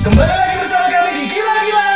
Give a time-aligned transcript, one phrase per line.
[0.00, 1.92] Kembali lagi bersama kami di Gila Gila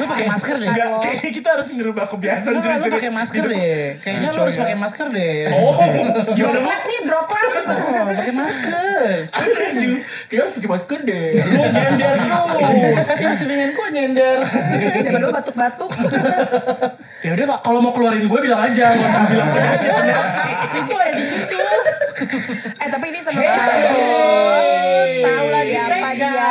[0.00, 0.68] Lu pakai masker deh.
[0.70, 4.00] Enggak, kayaknya kita harus ngerubah kebiasaan Lu, lu pakai masker deh.
[4.00, 5.36] Kayaknya lu harus pakai masker deh.
[5.52, 5.76] Oh,
[6.32, 6.68] gimana bu?
[6.72, 7.52] Droplet nih, droplet.
[7.68, 9.08] Oh, pakai masker.
[9.28, 11.24] Aduh, kayaknya harus pakai masker deh.
[11.36, 12.68] Lu nyender terus.
[13.20, 14.38] Ya masih pengen gua nyender.
[14.48, 15.90] Daripada lu batuk-batuk.
[17.20, 19.92] Ya udah kalau mau keluarin gue bilang aja, nggak usah bilang aja.
[20.80, 21.56] Itu ada di situ.
[22.80, 24.64] Eh tapi ini seneng loh.
[25.20, 26.48] Tahu lagi apa dia.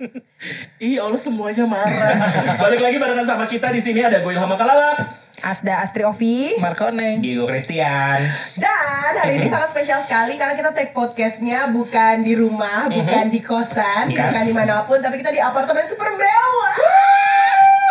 [0.80, 2.16] Ih, Allah semuanya marah.
[2.56, 4.98] Balik lagi barengan sama kita di sini ada gue Ilham Kalalak.
[5.40, 6.60] Asda Astri Ovi.
[6.60, 7.24] Markoneng.
[7.24, 8.28] Diego Christian.
[8.56, 13.40] Dan hari ini sangat spesial sekali karena kita take podcastnya bukan di rumah, bukan di
[13.40, 14.20] kosan, Yes.
[14.20, 16.76] bukan di mana pun, tapi kita di apartemen super mewah.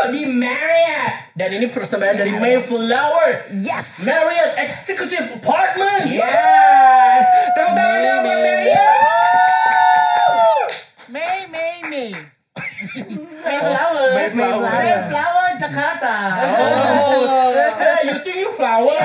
[0.07, 1.35] Di Marriott.
[1.35, 3.51] Dan ini persembahan dari Mayflower.
[3.51, 3.99] Yes.
[4.07, 6.15] Marriott Executive Apartments.
[6.15, 7.23] Yes.
[7.59, 8.87] Tepuk tangan buat Maria.
[11.11, 12.09] May, May, May.
[13.43, 14.07] Mayflower.
[14.15, 14.63] Mayflower.
[14.71, 16.15] Mayflower Jakarta.
[16.39, 17.51] Oh,
[18.07, 18.95] you think you flower?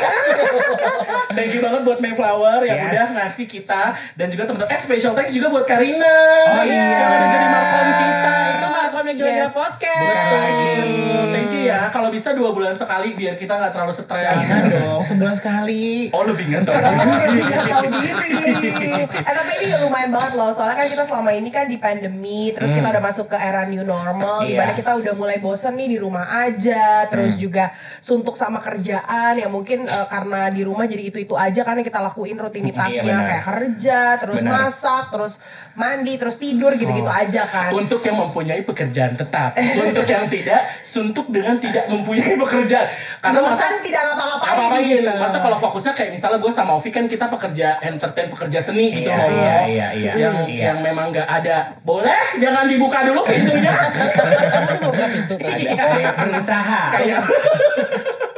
[1.36, 2.90] Thank you banget buat Mayflower yang Yes.
[2.90, 3.82] udah ngasih kita
[4.14, 4.70] dan juga teman-teman.
[4.70, 6.16] Eh special thanks juga buat Karina.
[6.50, 6.84] Oh, iya.
[6.96, 8.34] Yang udah jadi markom kita.
[8.50, 9.54] Itu Markom yang gila-gila Yes.
[9.54, 10.90] podcast.
[10.90, 11.24] Betul.
[11.30, 11.82] Thank you ya.
[11.88, 14.36] Kalau bisa dua bulan sekali biar kita nggak terlalu stres.
[14.40, 16.10] Jangan dong, sebulan sekali.
[16.10, 16.74] Oh lebih nggak tahu.
[17.96, 18.32] diri.
[19.00, 22.70] Eh tapi ini lumayan banget loh, soalnya kan kita selama ini kan di pandemi, terus
[22.70, 24.46] kita udah masuk ke era new normal, Iya.
[24.46, 29.36] di mana kita udah mulai bosen nih di rumah aja, terus juga suntuk sama kerjaan
[29.36, 32.88] yang mungkin eh, karena di rumah jadi itu itu aja kan yang kita lakuin rutinitasnya
[32.98, 33.28] Iya, benar.
[33.28, 34.52] kayak kerja, terus Benar.
[34.58, 35.32] masak, terus
[35.72, 37.70] mandi, terus tidur gitu-gitu aja kan.
[37.72, 42.86] Untuk yang mempunyai pekerjaan tetap, untuk yang tidak, suntuk dengan tidak mempunyai pekerjaan.
[43.20, 44.84] Karena masa Bosan tidak ngapa-ngapain apa-apain.
[44.86, 45.12] gitu.
[45.14, 49.06] Masa kalau fokusnya kayak misalnya gue sama Ovi kan kita pekerja entertain, pekerja seni gitu
[49.06, 49.28] Iya, loh.
[49.30, 50.12] iya, iya, iya.
[50.16, 50.62] Yang Iya.
[50.66, 51.56] yang memang nggak ada.
[51.80, 53.70] Boleh, jangan dibuka dulu pintunya.
[54.50, 55.34] Kamu tuh buka pintu
[56.16, 56.80] berusaha.
[56.90, 57.20] kayak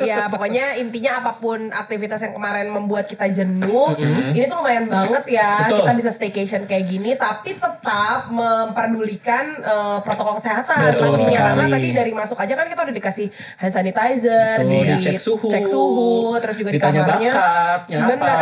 [0.00, 3.96] ya pokoknya intinya apa pun aktivitas yang kemarin membuat kita jenuh
[4.30, 5.82] ini tuh lumayan banget ya Betul.
[5.82, 11.74] kita bisa staycation kayak gini tapi tetap memperdulikan eh, protokol kesehatan Betul pastinya karena sekali.
[11.74, 13.26] tadi dari masuk aja kan kita udah dikasih
[13.56, 15.48] hand sanitizer Betul, di dicek suhu.
[15.48, 18.06] cek suhu terus juga di Ditanya kamarnya bakat, nyapa.
[18.06, 18.38] benar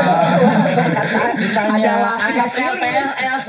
[1.37, 3.45] Ditanya ada ASL, PLS.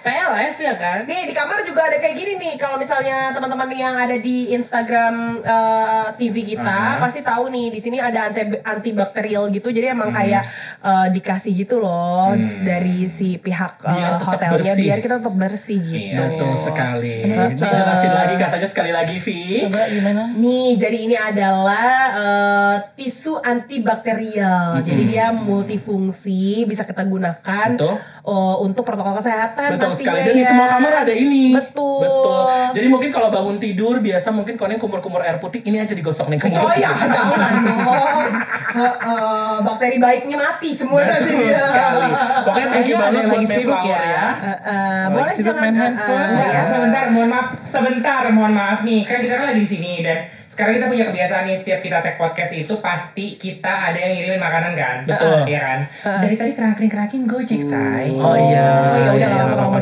[0.00, 0.98] PLS PLS ya kan?
[1.04, 2.54] Nih di kamar juga ada kayak gini nih.
[2.56, 7.98] Kalau misalnya teman-teman yang ada di Instagram eh, TV kita pasti tahu nih di sini
[8.00, 9.68] ada anti antibakterial gitu.
[9.68, 10.42] Jadi emang kayak
[10.80, 14.82] eh, dikasih gitu loh dari si pihak eh, Biar tetap hotelnya bersih.
[14.82, 16.16] biar kita tetap bersih gitu.
[16.18, 17.14] Betul sekali.
[17.22, 19.60] Coba- Dijelasin lagi katanya sekali lagi, Vi.
[19.60, 20.22] Coba gimana?
[20.32, 24.80] Nih, jadi ini adalah eh, tisu antibakterial.
[24.80, 27.94] Jadi dia multifungsi, bisa kita gunakan Betul.
[28.22, 29.76] eh, untuk protokol kesehatan.
[29.76, 30.20] Betul pastinya sekali.
[30.22, 30.48] Dan di ya.
[30.48, 31.52] semua kamar ada ini.
[31.52, 31.88] Betul.
[32.00, 32.48] Betul.
[32.72, 36.38] Jadi mungkin kalau bangun tidur biasa mungkin konen kumur-kumur air putih ini aja digosok nih
[36.38, 36.76] ke Oh mulut.
[36.76, 38.30] ya, jangan dong.
[38.70, 41.60] Heeh, bakteri baiknya mati semua nanti Betul dia.
[41.60, 42.06] sekali.
[42.40, 44.24] Pokoknya thank you banget yang buat lagi sibuk Mayflower ya.
[44.40, 46.28] Heeh, Lagi boleh sibuk jangan main handphone.
[46.28, 46.62] heeh, Ya, ya.
[46.66, 49.00] sebentar, mohon maaf, sebentar, mohon maaf nih.
[49.02, 50.18] Kan kita kan lagi di sini dan
[50.60, 54.44] sekarang kita punya kebiasaan nih setiap kita tag podcast itu pasti kita ada yang ngirimin
[54.44, 54.96] makanan kan.
[55.08, 55.48] Betul.
[55.48, 55.78] Iya kan.
[56.20, 58.12] Dari tadi kerangking-kerangking gojek say.
[58.12, 58.68] Oh iya.
[58.68, 59.80] Oh, ya udah, iya, nggak apa-apa,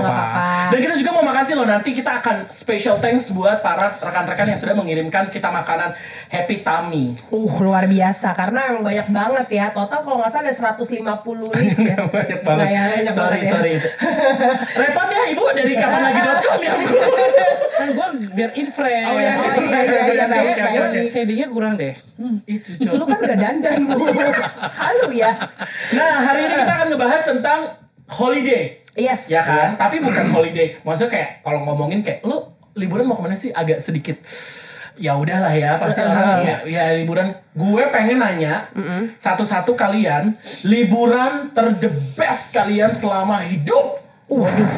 [0.00, 0.72] apa-apa.
[0.72, 4.56] Dan kita juga mau makasih loh nanti kita akan special thanks buat para rekan-rekan yang
[4.56, 5.92] sudah mengirimkan kita makanan
[6.32, 7.20] Happy Tummy.
[7.28, 9.66] Uh, luar biasa karena emang banyak banget ya.
[9.76, 12.00] Total kalau nggak salah ada 150 list ya.
[12.16, 12.66] banyak banget.
[12.72, 13.52] Ya, sorry, ya.
[13.52, 13.76] sorry.
[14.72, 16.88] Repot ya ibu dari kapanlagi.com ya bu.
[17.74, 19.06] Kan gua biar in frame.
[19.10, 21.08] Oh, iya, iya, iya, iya, iya, baik, Kayaknya baik.
[21.10, 21.94] shadingnya kurang deh.
[22.46, 24.06] Itu Lu kan udah dandan bu.
[24.78, 25.34] Halo ya.
[25.94, 27.60] Nah hari ini kita akan ngebahas tentang
[28.08, 28.78] holiday.
[28.94, 29.26] Yes.
[29.26, 29.74] Ya kan?
[29.74, 30.78] Tapi bukan holiday.
[30.86, 32.46] Maksudnya kayak kalau ngomongin kayak lu
[32.78, 33.50] liburan mau ke mana sih?
[33.50, 34.22] Agak sedikit
[34.94, 38.70] ya udahlah ya pasti orang ya, ya liburan gue pengen nanya
[39.18, 43.98] satu-satu kalian liburan ter the best kalian selama hidup
[44.30, 44.70] waduh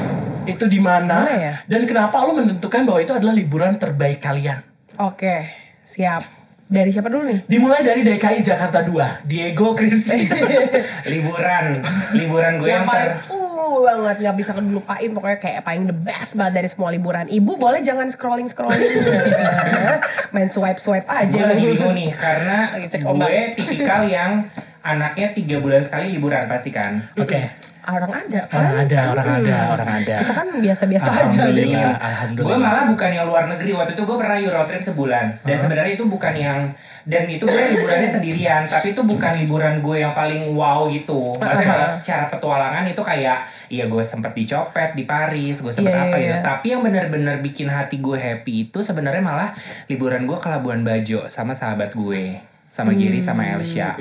[0.47, 1.55] itu di mana ya?
[1.67, 4.63] dan kenapa lu menentukan bahwa itu adalah liburan terbaik kalian
[4.97, 5.45] Oke,
[5.85, 6.25] siap.
[6.67, 7.47] Dari siapa dulu nih?
[7.47, 10.27] dimulai dari DKI Jakarta 2 Diego Christie
[11.13, 11.79] liburan,
[12.11, 13.47] liburan gue yang yang paling ter uh
[13.87, 17.85] banget nggak bisa dilupain pokoknya kayak paling the best banget dari semua liburan ibu boleh
[17.87, 18.83] jangan scrolling scrolling
[20.35, 23.29] main swipe swipe gue aja lagi bingung nih karena gue ombak.
[23.55, 24.51] tipikal yang
[24.83, 26.99] anaknya tiga bulan sekali liburan pasti kan.
[27.15, 27.41] oke
[27.87, 28.59] orang ada kan?
[28.59, 30.17] Orang ada, orang ada, orang ada.
[30.19, 31.95] Kita kan biasa-biasa aja jadi Alhamdulillah, kan.
[32.03, 32.57] alhamdulillah.
[32.59, 35.93] Gue malah bukan yang luar negeri waktu itu gue pernah Euro trip sebulan dan sebenarnya
[35.95, 36.61] itu bukan yang
[37.07, 41.79] dan itu gue liburannya sendirian tapi itu bukan liburan gue yang paling wow gitu maksudnya
[41.79, 46.17] malah secara petualangan itu kayak iya gue sempet dicopet di Paris gue sempet Iya, apa
[46.19, 46.43] iya, gitu iya.
[46.43, 49.55] tapi yang benar-benar bikin hati gue happy itu sebenarnya malah
[49.87, 53.53] liburan gue ke Labuan Bajo sama sahabat gue sama Giri sama Hmm.
[53.57, 53.95] Elsia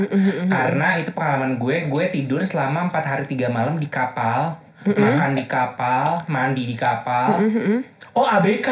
[0.46, 5.46] karena itu pengalaman gue gue tidur selama empat hari tiga malam di kapal makan di
[5.46, 7.42] kapal mandi di kapal
[8.14, 8.70] Oh ABK.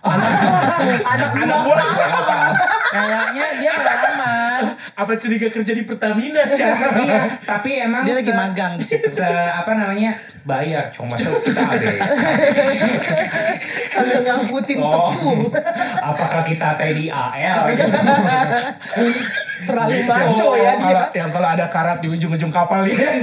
[0.02, 2.20] Anak Anak buah siapa?
[2.90, 4.62] Kayaknya dia pengalaman.
[4.96, 6.64] Apa curiga kerja di Pertamina sih?
[7.04, 9.06] iya, tapi emang Dia lagi magang di situ.
[9.20, 12.02] apa namanya bayar cuma masuk kita ada ya.
[13.92, 15.40] Kagak ngangkutin oh tepung.
[16.00, 17.98] apakah kita TDI AL gitu?
[19.60, 20.80] Terlalu maco ya dia.
[20.80, 23.20] Kalau yang kalau ada karat di ujung-ujung kapal ya.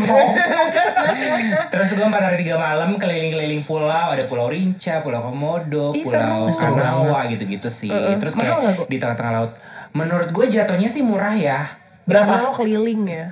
[1.73, 4.13] terus gue empat hari tiga malam keliling-keliling pulau.
[4.13, 7.89] Ada pulau Rinca pulau Komodo Ih, pulau Kanawa gitu-gitu sih.
[7.89, 9.51] Terus Mahal nggak, kayak di tengah-tengah laut.
[9.97, 13.25] Menurut gue jatuhnya sih murah ya Karena lo keliling ya.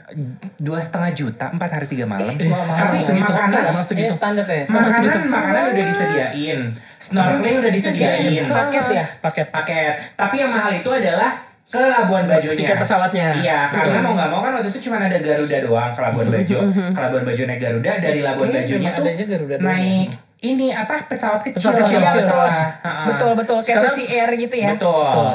[0.58, 2.52] dua setengah juta empat hari tiga malam Eh, tapi
[2.92, 3.32] emang segitu?
[3.32, 4.12] makanan Emang Eh segitu?
[4.12, 4.64] standar ya.
[4.68, 6.60] makanan makanan udah disediain
[6.98, 9.06] snorkeling udah disediain Paket ya.
[9.18, 9.48] Paket.
[9.50, 9.94] paket.
[10.14, 11.32] Tapi yang mahal itu adalah
[11.66, 12.56] ke Labuan Bajonya.
[12.58, 13.28] Tiket pesawatnya.
[13.38, 14.04] Iya, karena Betul.
[14.04, 16.58] mau nggak mau kan waktu itu cuma ada Garuda doang ke Labuan Bajo.
[16.70, 19.60] Ke Labuan Bajo naik Garuda dari Labuan Bajonya tuh doang.
[19.60, 20.10] naik
[20.42, 21.58] ini apa pesawat kecil.
[21.58, 21.98] Pesawat kecil.
[21.98, 22.46] Iya, betul.
[22.46, 22.92] Ha-ha.
[23.08, 24.70] Betul betul kayak Susi Air gitu ya.
[24.70, 25.10] Betul.
[25.10, 25.34] Betul.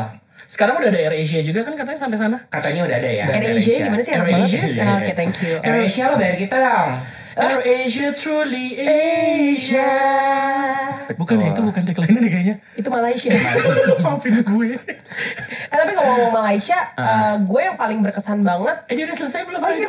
[0.51, 2.39] Sekarang udah ada Air Asia juga kan katanya sampai sana.
[2.51, 3.25] Katanya udah ada ya.
[3.31, 4.43] Air Asia gimana sih enak Air.
[4.43, 4.83] Asia, Iya.
[4.99, 5.55] Oke, thank you.
[5.63, 6.91] Air Asia lo bayar kita dong.
[7.41, 9.93] Air Asia truly Asia.
[11.17, 12.57] Bukan ya, itu bukan tagline deh kayaknya.
[12.79, 13.33] Itu Malaysia.
[14.05, 14.79] Maafin gue.
[15.71, 19.43] Eh, tapi kalau ngomong Malaysia, eh, gue yang paling berkesan banget Eh dia udah selesai
[19.43, 19.59] belum?
[19.61, 19.89] Oh, iya,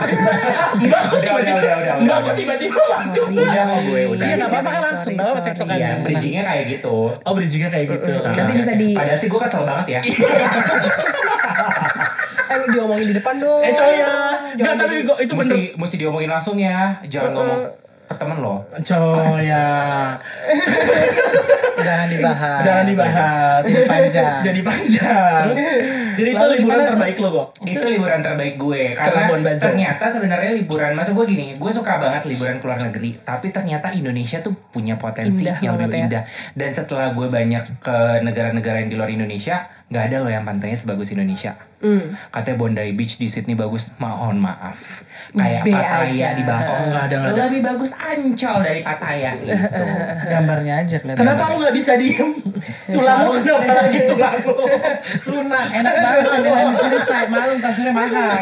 [0.82, 1.58] Enggak kok Udah, tiba-tiba.
[1.62, 3.30] udah, udah, udah, Enggak kok tiba-tiba langsung.
[3.38, 4.26] Udah kok gue udah.
[4.26, 5.76] Iya nggak apa-apa kan langsung nggak apa-apa.
[5.78, 6.96] Iya, bridgingnya kayak gitu.
[7.14, 8.14] Oh bridgingnya kayak gitu.
[8.26, 10.02] Nanti bisa di Padahal sih gue kesel banget ya.
[12.52, 13.62] eh diomongin di depan dong.
[13.64, 14.14] Eh coy ya.
[14.54, 15.40] Enggak tapi jadi- kok itu bener.
[15.48, 17.00] mesti mesti diomongin langsung ya.
[17.08, 17.62] Jangan ngomong
[18.06, 18.56] ke temen lo.
[18.76, 19.68] Coy ya.
[21.82, 22.62] Jangan dibahas.
[22.62, 23.62] Jangan dibahas.
[23.66, 24.40] Jadi panjang.
[24.48, 25.42] Jadi panjang.
[25.48, 25.60] Terus?
[26.12, 27.48] Jadi itu liburan terbaik lo kok.
[27.64, 29.22] itu liburan terbaik gue karena
[29.58, 34.44] ternyata sebenarnya liburan masa gue gini gue suka banget liburan keluar negeri tapi ternyata Indonesia
[34.44, 36.06] tuh punya potensi Indah yang lebih ya.
[36.06, 36.24] indah
[36.54, 37.96] dan setelah gue banyak ke
[38.28, 42.14] negara-negara yang di luar Indonesia nggak ada loh yang pantainya sebagus Indonesia Hmm.
[42.30, 45.02] katanya Bondi Beach di Sydney bagus mohon maaf
[45.32, 46.28] kayak B Pattaya aja.
[46.34, 47.44] di Bangkok Oh, nggak ada, nggak ada.
[47.50, 49.54] lebih bagus Ancol dari Pattaya gitu
[50.32, 51.20] Gambarnya aja kelihatan.
[51.20, 52.30] Kenapa lu nggak bisa diem?
[52.94, 54.54] Tulang lu kenapa lagi tulang lu?
[55.32, 55.68] Lunak.
[55.72, 57.24] Enak banget di sini say.
[57.26, 58.36] Malu kasurnya mahal.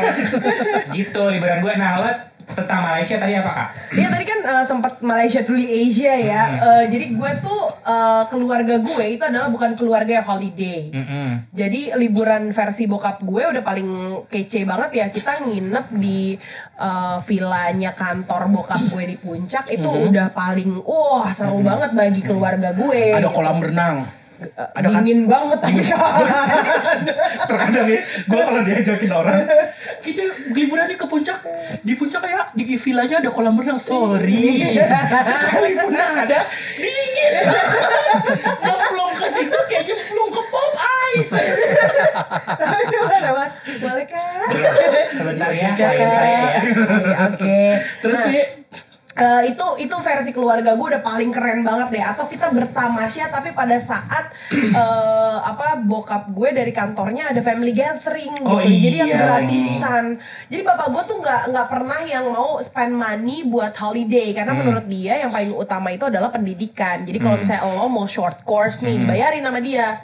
[0.91, 3.67] gitu liburan gue lo tentang Malaysia tadi apa kak?
[3.95, 6.43] Iya tadi kan eh, sempat Malaysia truly Asia ya.
[6.57, 10.89] Eh, jadi gue tuh eh, keluarga gue itu adalah bukan keluarga yang holiday.
[10.89, 11.29] Mm-mm.
[11.53, 13.89] Jadi liburan versi bokap gue udah paling
[14.27, 15.05] kece banget ya.
[15.09, 16.35] Kita nginep di
[16.77, 22.73] eh, villanya kantor bokap gue di puncak itu udah paling wah seru banget bagi keluarga
[22.73, 23.15] gue.
[23.15, 24.18] Ada kolam renang.
[24.55, 25.59] Ada dingin banget.
[25.59, 25.81] Tapi
[27.49, 29.39] Terkadang ya, gue kalau diajakin orang,
[29.99, 30.23] kita
[30.55, 31.39] liburan nih ke puncak,
[31.83, 33.79] di puncak ya di villanya ada kolam renang.
[33.79, 34.79] Sorry,
[35.27, 36.39] sekalipun ada.
[36.79, 37.33] Dingin.
[38.65, 40.73] Nyemplung ke situ kayak nyemplung ke pop
[41.17, 41.35] ice.
[43.79, 44.49] boleh kan
[45.15, 46.59] Sebentar ya, Juga, ya.
[47.31, 47.59] Oke,
[48.03, 48.41] Terus sih,
[49.19, 52.03] Eh, itu itu versi keluarga gue udah paling keren banget deh.
[52.03, 58.31] Atau kita bertamasya tapi pada saat eh, apa bokap gue dari kantornya ada family gathering
[58.41, 58.89] Oh, gitu.
[58.89, 59.19] Jadi yang iya.
[59.19, 60.15] gratisan.
[60.47, 64.31] Jadi bapak gue tuh nggak nggak pernah yang mau spend money buat holiday.
[64.31, 64.63] Karena Hmm.
[64.63, 67.03] menurut dia yang paling utama itu adalah pendidikan.
[67.03, 68.87] Jadi kalau misalnya lo mau short course Hmm.
[68.87, 69.99] nih dibayarin sama dia.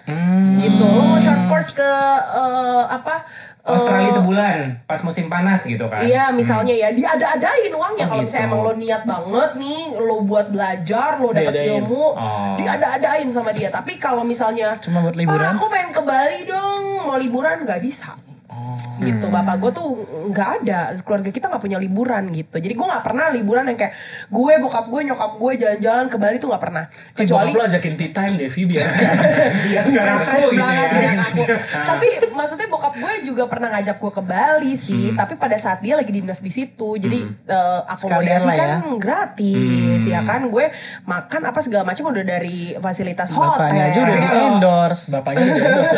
[0.55, 0.83] Gitu.
[0.83, 1.91] Lo mau short course ke
[2.35, 3.23] eh, apa
[3.65, 6.05] Australia sebulan pas musim panas gitu kan.
[6.05, 8.29] Iya, misalnya ya diada-adain uangnya Oh, kalau gitu.
[8.29, 11.81] misalnya emang lo niat banget nih, lo buat belajar, lo dapat Diadain.
[11.81, 12.53] ilmu, Oh.
[12.55, 13.67] diada-adain sama dia.
[13.67, 15.41] Tapi kalau misalnya Cuma buat liburan?
[15.43, 18.13] "Ah, aku pengen ke Bali dong, mau liburan nggak bisa.
[18.55, 18.79] Oh.
[18.97, 19.87] Gitu, bapak gue tuh
[20.25, 22.55] nggak ada, keluarga kita nggak punya liburan gitu.
[22.55, 23.91] Jadi gue nggak pernah liburan yang kayak
[24.25, 26.85] gue, bokap gue, nyokap gue jalan-jalan ke Bali tuh nggak pernah.
[27.13, 28.87] kecuali lo ajakin tea time Devi biar
[29.65, 31.11] Biar nggak gitu banget ya.
[31.21, 31.43] aku.
[31.91, 35.17] Tapi maksudnya bokap gue juga pernah ngajak gue ke Bali sih, Hmm.
[35.17, 36.95] tapi pada saat dia lagi dinas di situ.
[36.95, 38.77] Jadi eh, Sekalian akomodasi kan ya.
[38.97, 40.09] gratis Hmm.
[40.09, 40.41] ya kan.
[40.47, 40.71] Gue
[41.03, 43.59] makan apa segala macam udah dari fasilitas hotel.
[43.59, 45.03] Bapaknya aja udah di endorse.
[45.11, 45.95] bapaknya udah endorse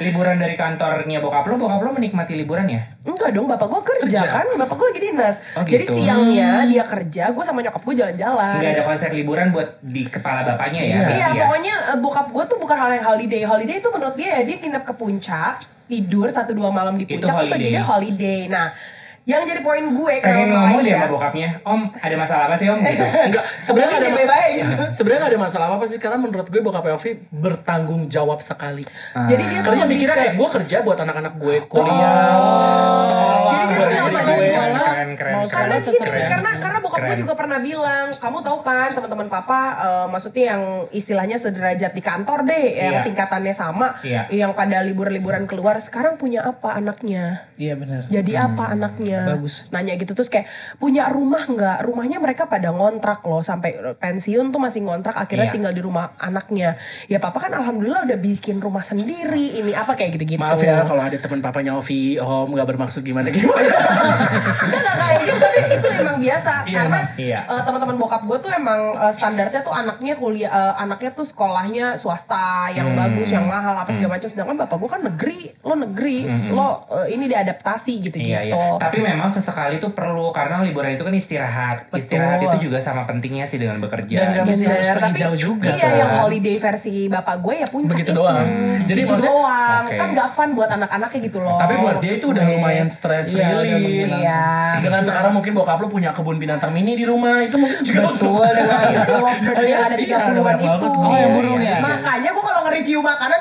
[0.00, 2.92] liburan dari kantornya bokap lo, bokap bokap lo menikmati liburan ya?
[3.00, 4.28] Enggak dong, bapak gue kerja, Kerja.
[4.28, 5.36] kan, bapak gue lagi dinas.
[5.56, 5.96] Oh, Jadi gitu.
[5.96, 8.60] siangnya dia kerja, gue sama nyokap gue jalan-jalan.
[8.60, 10.96] Nggak ada konsep liburan buat di kepala bapaknya ya?
[11.08, 13.42] Iya, pokoknya eh, bokap gue tuh bukan hal yang holiday.
[13.42, 15.54] Holiday itu menurut dia ya dia nginep ke puncak,
[15.88, 17.64] tidur satu dua malam di Itu puncak itu holiday.
[17.66, 18.40] jadi holiday.
[18.46, 18.66] Nah,
[19.28, 20.96] yang jadi poin gue Pengen kenapa ngomong dia Malaysia?
[20.96, 22.80] sama bokapnya, Om ada masalah apa sih Om?
[22.80, 23.04] Gitu.
[23.04, 24.74] Enggak, sebenarnya ada baik gitu.
[24.96, 28.82] sebenarnya nggak ada masalah apa sih karena menurut gue bokap Yofi bertanggung jawab sekali.
[29.12, 32.16] Jadi dia lebih mikirnya kayak gue kerja buat anak-anak gue kuliah,
[33.06, 34.38] sekolah, Jadi dia buat tuh istri sama di gue.
[34.40, 35.50] sekolah, Keren, keren, mau keren.
[35.50, 36.28] karena sekolah tetap gini, ya.
[36.28, 37.20] karena karena bokap gue Keren.
[37.20, 42.38] juga pernah bilang, kamu tahu kan teman-teman papa, eh, maksudnya yang istilahnya sederajat di kantor
[42.44, 43.04] deh, yang Iya.
[43.04, 44.22] tingkatannya sama, Iya.
[44.30, 47.48] yang pada libur-liburan keluar, sekarang punya apa anaknya?
[47.54, 48.06] Iya benar.
[48.06, 48.46] Jadi Hmm.
[48.48, 49.20] apa anaknya?
[49.28, 49.68] Bagus.
[49.70, 51.78] Nanya gitu terus kayak punya rumah nggak?
[51.82, 55.54] Rumahnya mereka pada ngontrak loh sampai pensiun tuh masih ngontrak akhirnya Iya.
[55.54, 56.76] tinggal di rumah anaknya.
[57.06, 59.56] Ya papa kan alhamdulillah udah bikin rumah sendiri.
[59.56, 60.40] Ini apa kayak gitu-gitu.
[60.40, 63.68] Maaf ya kalau ada teman papanya Ovi, Om nggak bermaksud gimana gimana.
[64.60, 66.98] Enggak enggak kayak gitu tapi itu emang biasa Iya, karena.
[67.16, 67.38] Iya.
[67.42, 71.96] eh, teman-teman bokap gue tuh emang eh, standarnya tuh anaknya kuliah eh, anaknya tuh sekolahnya
[71.96, 72.98] swasta yang Hmm.
[72.98, 76.18] bagus yang mahal apa segala macam sedangkan bapak gue kan negeri lo negeri
[76.48, 78.34] lo eh, ini diadaptasi gitu-gitu.
[78.34, 78.46] Hmm.
[78.46, 78.78] Iya, iya.
[78.78, 81.86] Tapi memang sesekali itu perlu karena liburan itu kan istirahat.
[81.86, 81.98] Betul.
[82.00, 84.16] Istirahat itu juga sama pentingnya sih dengan bekerja.
[84.16, 85.92] Dan nggak mesti harus pergi tapi jauh juga Iya, kan.
[85.96, 88.18] yang holiday versi bapak gue ya puncak Begitu itu.
[88.18, 88.46] doang.
[88.80, 89.82] Jadi Jadi maksudnya- doang.
[89.82, 89.96] Oke.
[89.96, 91.56] Kan gak fun buat anak-anaknya gitu loh.
[91.56, 94.20] Tapi buat dia itu udah lumayan stress Iya, menghilangkan.
[94.20, 94.44] Iya.
[94.82, 98.42] Dengan sekarang mungkin bokap lo punya kebun binatang mini di rumah, itu mungkin juga Betul
[98.50, 99.14] dengan itu
[99.64, 100.88] yang ada Iya, 30-an banyak itu.
[100.98, 101.76] Oh, yang burung ya?
[101.78, 103.38] Makanya gue kalau nge-review makanan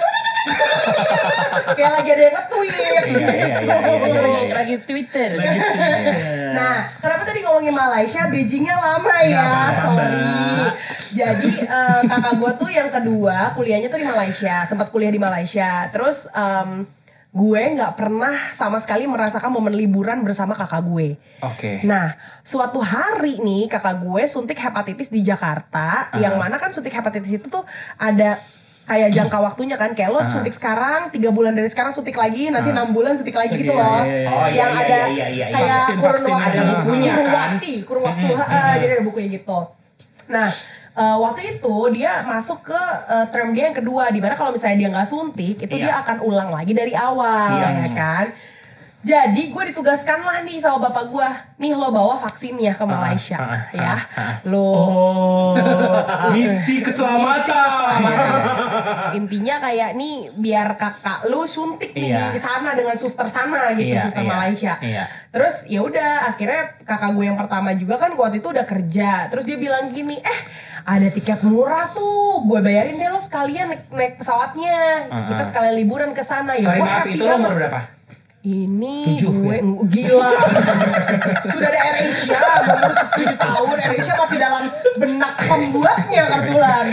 [1.77, 5.29] kayak lagi ada yang nge-tweet Iya, iya, iya, iya, iya, lagi, lagi Twitter.
[6.50, 10.25] Nah, kenapa tadi ngomongin Malaysia, bridgingnya lama ya, sorry.
[11.13, 15.86] Jadi eh, kakak gue tuh yang kedua kuliahnya tuh di Malaysia, sempat kuliah di Malaysia.
[15.93, 16.89] Terus em,
[17.29, 21.13] gue nggak pernah sama sekali merasakan momen liburan bersama kakak gue.
[21.45, 21.86] Oke.
[21.86, 27.38] Nah, suatu hari nih kakak gue suntik hepatitis di Jakarta, yang mana kan suntik hepatitis
[27.38, 27.62] itu tuh
[28.01, 28.41] ada
[28.89, 32.74] kayak jangka waktunya kan, kayak lo suntik sekarang, tiga bulan dari sekarang suntik lagi, nanti
[32.74, 34.01] enam bulan suntik lagi Suntik, gitu iya, loh.
[34.01, 34.29] iya, iya.
[34.33, 35.45] Oh, iya, yang iya, ada iya, iya, iya.
[35.53, 39.59] kayak Vaksin, kurun waktu, kurun waktu, kurun waktu, heeh, jadi ada bukunya gitu.
[40.33, 40.50] Nah,
[40.99, 44.77] eh, waktu itu dia masuk ke eh, term dia yang kedua, di mana kalau misalnya
[44.77, 45.83] dia nggak suntik, itu Iya.
[45.85, 47.69] dia akan ulang lagi dari awal, Iya.
[47.79, 48.27] ya kan?
[48.99, 53.63] Jadi gue ditugaskan lah nih sama bapak gue Nih lo bawa vaksinnya ke Malaysia ah,
[53.71, 53.95] ya
[54.43, 55.55] Lo Oh,
[56.29, 58.03] misi keselamatan.
[59.15, 62.31] intinya kayak nih biar kakak lu suntik nih Iya.
[62.31, 65.03] di sana dengan suster sana gitu Iya, suster iya, Malaysia iya.
[65.29, 69.43] terus ya udah akhirnya kakak gue yang pertama juga kan waktu itu udah kerja terus
[69.43, 70.39] dia bilang gini eh
[70.81, 74.77] ada tiket murah tuh gue bayarin deh lo sekalian naik, naik pesawatnya
[75.27, 77.79] kita sekalian liburan ke sana ya Sorry maaf itu lo umur berapa?
[78.39, 79.63] ini Tujuh, gue ya?
[79.86, 80.31] gila
[81.51, 84.63] sudah ada AirAsia gue umur 7 tahun AirAsia masih dalam
[84.95, 86.86] benak pembuatnya kebetulan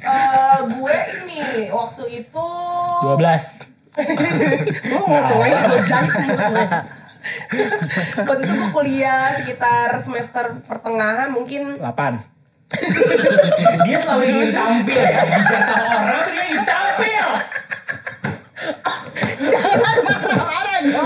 [0.00, 2.48] Eh, gue ini waktu itu
[3.04, 3.20] 12.
[4.80, 6.20] gue ngomongnya gue jangan
[8.18, 12.39] waktu itu gue kuliah sekitar semester pertengahan mungkin 8.
[13.86, 15.22] Dia selalu ingin tampil ya.
[15.26, 17.26] Di jatah orang dia ingin tampil.
[19.40, 21.02] jangan marah-marah ya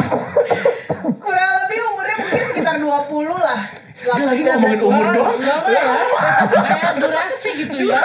[1.16, 2.90] kurang lebih umurnya mungkin sekitar 20
[3.30, 3.60] lah
[3.94, 5.38] Dia lagi ngomongin umur doang.
[5.38, 5.82] Enggak ya?
[6.50, 8.02] Kayak durasi gitu ya.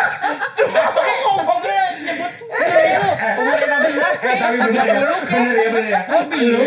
[0.55, 3.09] Cuma pakai terserah nyebut terserah deh lu.
[3.41, 5.27] Umur 15 Eh, kayak tapi bener ya, 30 kayak.
[5.27, 6.01] bener ya, bener ya.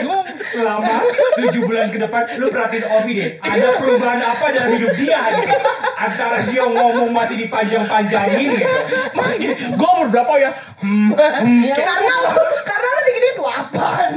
[0.04, 0.94] Lu selama
[1.38, 3.30] 7 bulan ke depan, lu perhatiin Ovi deh.
[3.40, 5.56] Ada perubahan apa dalam hidup dia gitu.
[6.02, 8.78] Antara dia ngomong masih dipanjang-panjangin gitu.
[9.12, 10.50] Makanya gini, gue umur berapa ya?
[10.78, 12.30] Hmm, hmm, kayak- karena lo
[12.62, 14.14] karena lo dikit itu apaan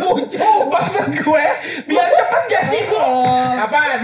[0.00, 1.44] lucu maksud gue
[1.86, 2.82] biar cepet gak sih?
[3.60, 4.00] Apaan?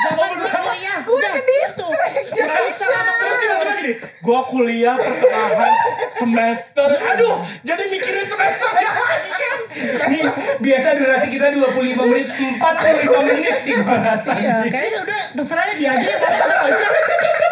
[0.00, 0.48] Zaman gue
[0.78, 0.98] kuliah.
[1.02, 5.72] gue ke distrik Gak bisa ngomong Terus tiba-tiba gini, gue kuliah pertengahan
[6.14, 7.34] semester, aduh,
[7.66, 9.60] jadi mikirin semester lagi kan?
[10.08, 10.24] Nih,
[10.62, 14.32] biasa durasi kita 25 menit, 45 menit rasa.
[14.38, 16.16] Iya, kayaknya udah terserah dia aja ya.
[16.18, 16.88] Kita nggak usah.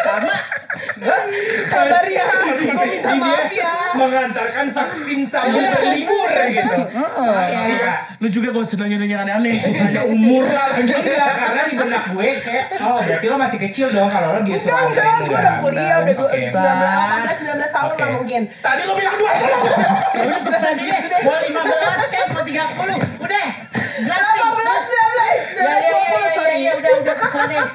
[0.07, 0.37] Lama.
[1.67, 6.79] sabar ya gue minta Ini maaf ya Mengantarkan vaksin sambil berlibur gitu.
[7.17, 7.93] Iya.
[8.17, 10.73] Lu juga gak usah nanya-nanya aneh-aneh, nanya umur lah.
[10.77, 14.61] Enggak, karena di benak gue kayak, oh berarti lo masih kecil dong kalau lo dia
[14.61, 16.41] enggak enggak anterin gue udah kuliah udah Oke.
[16.53, 20.85] 19 19 tahun lah mungkin Tadi lu bilang dua Ya udah terserah deh.
[21.25, 23.25] Mau 15 kayak mau 30.
[23.25, 23.47] Udah.
[23.97, 24.85] Jelasin 18 terus.
[24.85, 25.97] 19 Ya, ya, 19 ya,
[26.29, 27.65] 20 sorry ya, udah, udah terserah deh.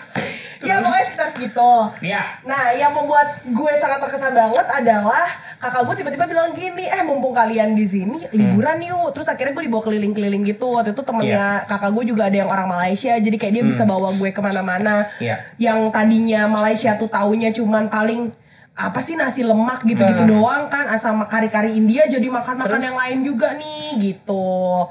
[0.62, 1.72] Ya pokoknya sekitar segitu.
[2.02, 2.22] Iya.
[2.46, 5.26] Nah, yang membuat gue sangat terkesan banget adalah
[5.58, 9.14] kakak gue tiba-tiba bilang gini eh mumpung kalian di sini liburan yuk.
[9.14, 10.66] Terus akhirnya gue dibawa keliling-keliling gitu.
[10.74, 14.14] Waktu itu temennya kakak gue juga ada yang orang Malaysia jadi kayak dia bisa bawa
[14.14, 15.04] gue ke mana-mana.
[15.18, 15.36] Iya.
[15.58, 18.32] yang tadinya Malaysia tuh taunya cuman paling
[18.72, 23.52] apa sih nasi lemak gitu-gitu doang kan asal kari-kari India jadi makan-makan yang lain juga
[23.52, 24.88] nih gitu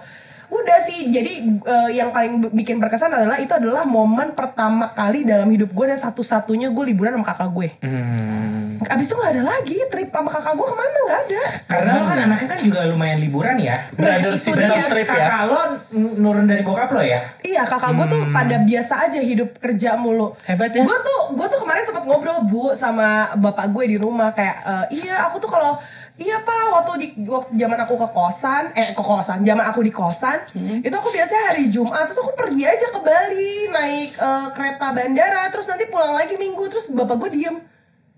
[0.51, 5.47] udah sih jadi eh, yang paling bikin berkesan adalah itu adalah momen pertama kali dalam
[5.47, 8.75] hidup gue dan satu-satunya gue liburan sama kakak gue Hmm.
[8.83, 12.03] abis itu nggak ada lagi trip sama kakak gue ke mana nggak ada Karena lo
[12.03, 13.75] kan anaknya kan juga lumayan liburan ya.
[13.93, 14.89] Brother itu sister dia.
[14.89, 15.15] trip ya.
[15.21, 15.59] Kakak lo
[15.93, 17.19] nurun dari bokap lo ya?
[17.39, 20.35] Iya kakak gue tuh pada biasa aja hidup kerja mulu.
[20.43, 20.83] Hebat ya.
[20.83, 24.85] Gue tuh gue tuh kemarin sempat ngobrol bu sama bapak gue di rumah kayak "Eh,
[24.99, 25.79] iya aku tuh kalau
[26.21, 29.89] iya pak waktu di waktu zaman aku ke kosan eh ke kosan zaman aku di
[29.89, 30.37] kosan
[30.79, 35.49] itu aku biasanya hari Jumat terus aku pergi aja ke Bali naik eh, kereta bandara
[35.49, 37.57] terus nanti pulang lagi minggu terus bapak gue diem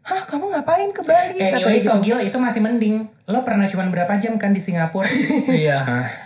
[0.03, 1.87] hah kamu ngapain ke Bali Eh, Kata dia gitu.
[1.95, 3.07] Sogil itu masih mending.
[3.23, 5.07] Lo pernah cuman berapa jam kan di Singapura?
[5.47, 5.79] Iya.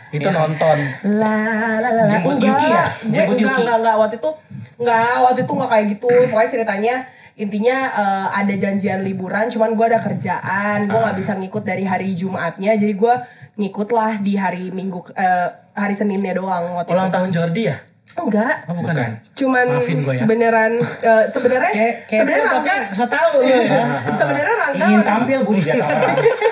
[0.09, 0.77] Itu nonton.
[1.13, 1.37] La
[1.77, 2.09] la la la.
[2.09, 2.57] Jemput Enggak.
[2.57, 2.83] Yuki ya?
[3.05, 3.61] Jemput enggak, Yuki?
[3.61, 3.95] enggak, enggak.
[4.01, 4.29] Waktu itu
[4.81, 6.09] enggak, waktu itu enggak kayak gitu.
[6.25, 6.95] Pokoknya ceritanya
[7.37, 11.03] intinya eh, ada janjian liburan, cuman gue ada kerjaan, gue Ah.
[11.05, 13.13] nggak bisa ngikut dari hari Jumatnya, jadi gue
[13.55, 17.15] ngikut lah di hari Minggu, eh, hari Seninnya doang waktu Ulang itu.
[17.15, 17.77] tahun Jordi ya?
[18.09, 18.93] Enggak, Oh bukan.
[18.95, 19.11] Bukan.
[19.35, 20.25] cuman Maafin gua ya.
[20.25, 21.69] beneran eh, sebenarnya
[22.03, 23.83] sebenarnya tapi Rangga so tau lu ya.
[24.19, 26.07] sebenarnya Rangga Ingin tampil bu di Jakarta.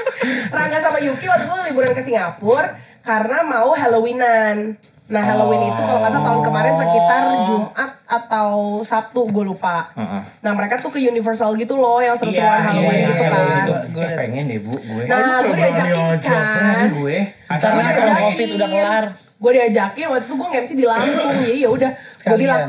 [0.54, 4.78] Rangga sama Yuki waktu itu liburan ke Singapura karena mau Halloweenan.
[5.06, 9.94] Nah Halloween itu kalau nggak salah tahun kemarin sekitar Jumat atau Sabtu gue lupa.
[9.94, 10.22] Heeh.
[10.42, 13.46] Nah mereka tuh ke Universal gitu loh yang seru-seruan Halloween iya, gitu iya, kan.
[13.46, 13.64] iya.
[13.70, 14.18] Gue Gua liat.
[14.18, 15.04] pengen deh bu, gue.
[15.06, 16.88] Nah gue diajakin kan.
[16.90, 17.18] gue.
[17.46, 18.24] Lah kalau diajakin.
[18.26, 19.06] covid udah kelar.
[19.36, 22.62] Gue diajakin waktu itu gue nge-MC di Lampung jadi ya udah gue bilang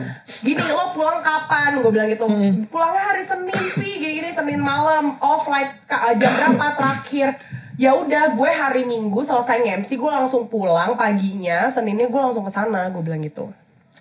[0.42, 2.26] gini lo pulang kapan gue bilang gitu
[2.68, 5.72] pulangnya hari Senin Vi gini-gini Senin malam off flight
[6.18, 7.38] jam berapa terakhir
[7.76, 12.52] ya udah gue hari Minggu selesai nge-MC gue langsung pulang paginya Seninnya gue langsung ke
[12.52, 13.52] sana gue bilang gitu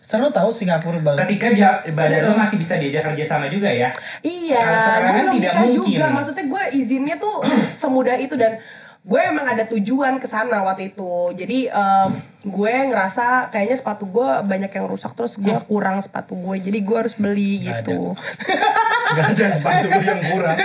[0.06, 1.26] Seru tahu Singapura banget.
[1.26, 3.90] Ketika ja- badan lo masih bisa diajak kerja sama juga ya.
[4.22, 5.74] Iya, gue kan belum tidak mungkin.
[5.82, 6.06] juga.
[6.14, 7.42] Maksudnya gue izinnya tuh
[7.82, 8.62] semudah itu dan
[9.02, 11.34] gue emang ada tujuan ke sana waktu itu.
[11.34, 12.10] Jadi em,
[12.46, 16.62] gue ngerasa kayaknya sepatu gue banyak yang rusak terus gue kurang sepatu gue.
[16.62, 18.14] Jadi gue harus beli Nggak gitu.
[19.18, 20.58] Gak ada sepatu gue yang kurang.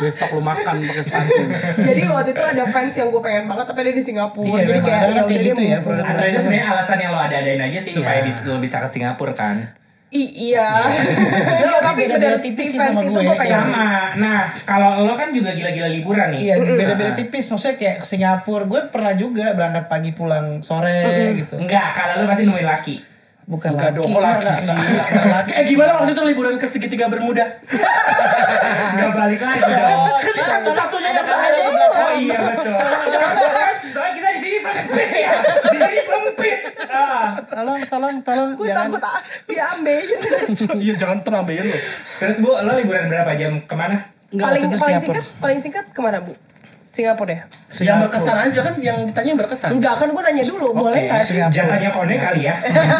[0.00, 1.34] Besok lu makan pakai sepatu.
[1.78, 4.48] Jadi waktu itu ada fans yang gue pengen banget tapi dia di Singapura.
[4.50, 7.20] Iya, Jadi kayak ada ya kayak gitu ya, produk- Atau itu sebenarnya alasan yang lo
[7.20, 9.56] ada-adain aja sih supaya bis- lo bisa ke Singapura kan.
[10.10, 10.90] I- iya.
[11.54, 13.30] Sebenarnya Iya, tapi beda-beda bener, tipis sih fans sama itu gue.
[13.30, 13.86] pengen Sama.
[14.16, 16.40] Nah, kalau lo kan juga gila-gila liburan nih.
[16.42, 17.46] Iya, beda-beda tipis.
[17.46, 21.54] Maksudnya kayak ke Singapura, gue pernah juga berangkat pagi pulang sore gitu.
[21.56, 22.96] Enggak, kalau lo pasti nemuin laki.
[23.50, 24.70] Bukan Enggak laki, dong, kok laki sih?
[24.70, 25.50] enggak, enggak, enggak laki.
[25.50, 27.44] Eh gimana waktu itu liburan ke segitiga bermuda?
[28.94, 29.62] Enggak balik lagi.
[29.66, 32.12] Oh, Kan nah, satu-satunya ada yang kamera di Oh belakang.
[32.16, 32.74] iya betul.
[32.76, 33.74] Tolong, tolong, tolong.
[33.90, 35.32] Soalnya kita di sini sempit ya.
[35.66, 36.58] Di sini sempit.
[36.86, 37.26] Ah.
[37.42, 38.48] Tolong, tolong, tolong.
[38.54, 38.86] Gue Jangan.
[38.86, 39.98] takut ah, diambil.
[40.80, 41.76] Iya jangan terambil lu.
[42.18, 43.96] Terus bu, lo liburan berapa jam ke mana?
[44.30, 46.32] Enggak, paling paling singkat paling singkat ke mana bu?
[46.90, 47.42] Singapura ya?
[47.46, 48.02] Yang Singapura.
[48.02, 49.68] berkesan aja kan yang ditanya yang berkesan.
[49.78, 51.22] Enggak kan gue nanya dulu boleh nggak?
[51.22, 51.54] Singapura.
[51.54, 52.54] Jatahnya kone kali ya.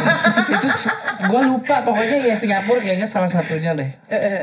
[0.55, 0.69] itu
[1.21, 3.91] gue lupa pokoknya ya Singapura kayaknya salah satunya deh.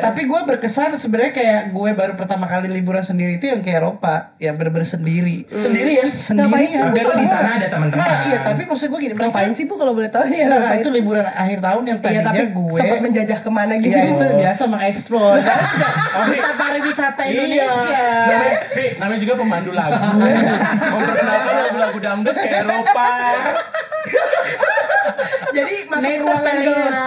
[0.04, 4.36] Tapi gue berkesan sebenarnya kayak gue baru pertama kali liburan sendiri itu yang ke Eropa,
[4.38, 5.48] yang bener-bener sendiri.
[5.48, 6.06] Sendiri ya.
[6.12, 8.04] Tapi Dan di semua- sana ada teman-teman.
[8.04, 10.48] Nah, iya, tapi maksud gue gini, mereka Ngapain sih bu kalau boleh tahu ya?
[10.48, 13.96] Nah, itu liburan akhir tahun yang Iya tadinya tapi gue sempat menjajah ke mana gitu.
[13.96, 15.36] Ya itu biasa mengeksplor
[16.28, 18.04] Duta pariwisata Indonesia
[18.98, 19.96] Namanya, juga pemandu lagu.
[20.94, 23.10] Memperkenalkan lagu-lagu dangdut ke Eropa.
[25.54, 26.98] Jadi masuk Netes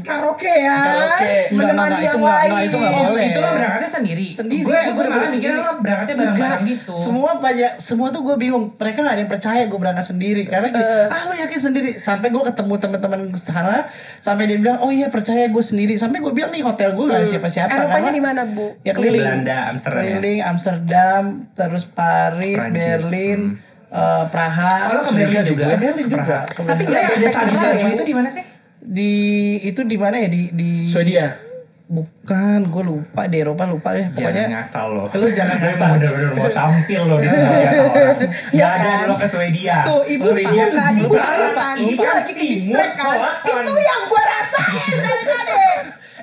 [0.00, 1.24] karaoke ya, Karaoke.
[1.28, 2.68] Enggak, enggak, menemani enggak, yang itu enggak, enggak, lain.
[2.68, 3.24] itu enggak boleh.
[3.24, 4.26] Itu lo berangkatnya sendiri.
[4.28, 5.56] Sendiri, Gue gue malah mikir sendiri.
[5.58, 6.92] lo berangkatnya bareng-bareng gitu.
[6.94, 8.64] Semua banyak, semua tuh gue bingung.
[8.74, 11.06] Mereka gak ada yang percaya gue berangkat sendiri karena gini, Eh.
[11.08, 11.90] ah lo yakin sendiri.
[11.98, 13.86] Sampai gue ketemu teman-teman gue sana,
[14.18, 15.94] sampai dia bilang, oh iya percaya gue sendiri.
[15.94, 17.70] Sampai gue bilang nih hotel gue gak ada siapa-siapa.
[17.70, 18.66] Eropanya karena- di mana bu?
[18.82, 19.22] Ya keliling.
[19.22, 20.04] Belanda, Amsterdam ya?
[20.08, 23.40] Keliling Amsterdam, terus Paris, Prancis, Berlin,
[23.88, 24.76] eh, Praha.
[24.92, 25.64] Oh, ke Berlin juga?
[25.68, 26.38] Ke Berlin juga.
[26.46, 27.26] Tapi yang ada
[27.78, 27.88] ya?
[27.94, 28.57] itu di mana sih?
[28.80, 29.12] Di
[29.60, 31.34] itu di mana ya di di Swedia.
[31.84, 35.04] bukan gue lupa di Eropa lupa ya Jangan pokoknya ngasal lo.
[35.08, 35.88] Lu jangan ngasal.
[35.96, 38.18] bener-bener mau tampil lo di Swedia orang.
[38.52, 39.06] Iya Gak ada kan?
[39.08, 39.76] lo ke Swedia.
[39.82, 43.16] Tuh ibu Swedia tahu kan, ibu tahu kan, ibu Iya, lagi ke distract kan.
[43.40, 45.47] Itu yang gue rasain dari tadi.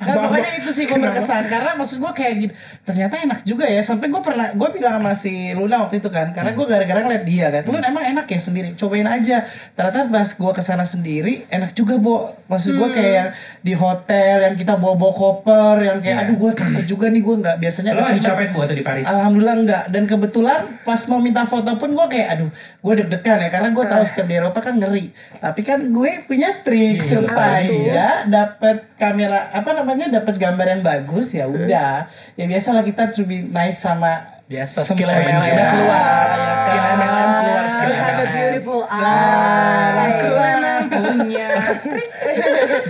[0.02, 1.48] Nah, pokoknya itu sih gue berkesan.
[1.48, 2.54] Karena maksud gue kayak gini
[2.84, 3.80] ternyata enak juga ya.
[3.80, 7.24] Sampai gue pernah gue bilang sama si Luna waktu itu kan karena gue gara-gara ngeliat
[7.24, 7.64] dia kan.
[7.70, 8.76] Luna emang enak ya sendiri?
[8.76, 9.48] Cobain aja.
[9.78, 12.34] Ternyata pas gue ke sana sendiri enak juga bo.
[12.52, 13.30] Maksud gue kayak yang
[13.64, 17.36] di hotel yang kita bawa bawa koper yang kayak aduh gue takut juga nih gue
[17.42, 19.06] nggak biasanya Lo lagi copet buat tuh di Paris.
[19.08, 23.50] Alhamdulillah enggak dan kebetulan pas mau minta foto pun gue kayak aduh gue deg-degan ya
[23.50, 25.14] karena gue tahu setiap di Eropa kan ngeri.
[25.40, 31.46] Tapi kan gue punya trik supaya dapat kamera apa namanya dapat gambar yang bagus ya
[31.46, 35.58] udah ya biasalah kita to be nice sama Biasa, skill MLM aja.
[35.74, 36.26] keluar.
[36.38, 36.84] Ya Skill?
[36.86, 40.30] MLM keluar, skill You have a beautiful Nah, eye.
[40.30, 40.80] lah.
[40.86, 41.48] punya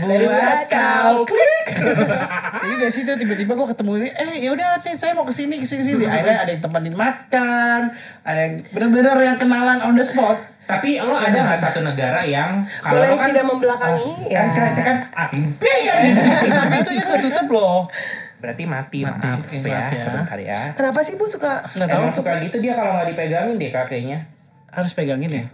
[0.20, 1.24] buat kau.
[2.60, 5.56] Jadi dari situ tiba-tiba gue ketemu ini, eh ya udah nih saya mau ke sini
[5.56, 6.04] ke sini sini.
[6.04, 7.96] Akhirnya ada yang temenin makan,
[8.28, 10.36] ada yang bener-bener yang kenalan on the spot.
[10.66, 14.38] Tapi lo ada nggak satu negara yang kalau Boleh lo kan tidak membelakangi ya.
[14.40, 15.94] kan kerasa kan ambe ya.
[16.58, 17.78] Tapi itu ya ketutup loh.
[18.36, 20.04] Berarti mati, Mati, maaf, oke, ya, maaf ya.
[20.04, 20.60] sebentar ya.
[20.74, 24.20] Kenapa sih Bu suka Nggak tahu suka gitu dia kalau nggak dipegangin deh kakeknya.
[24.68, 25.46] harus pegangin ya.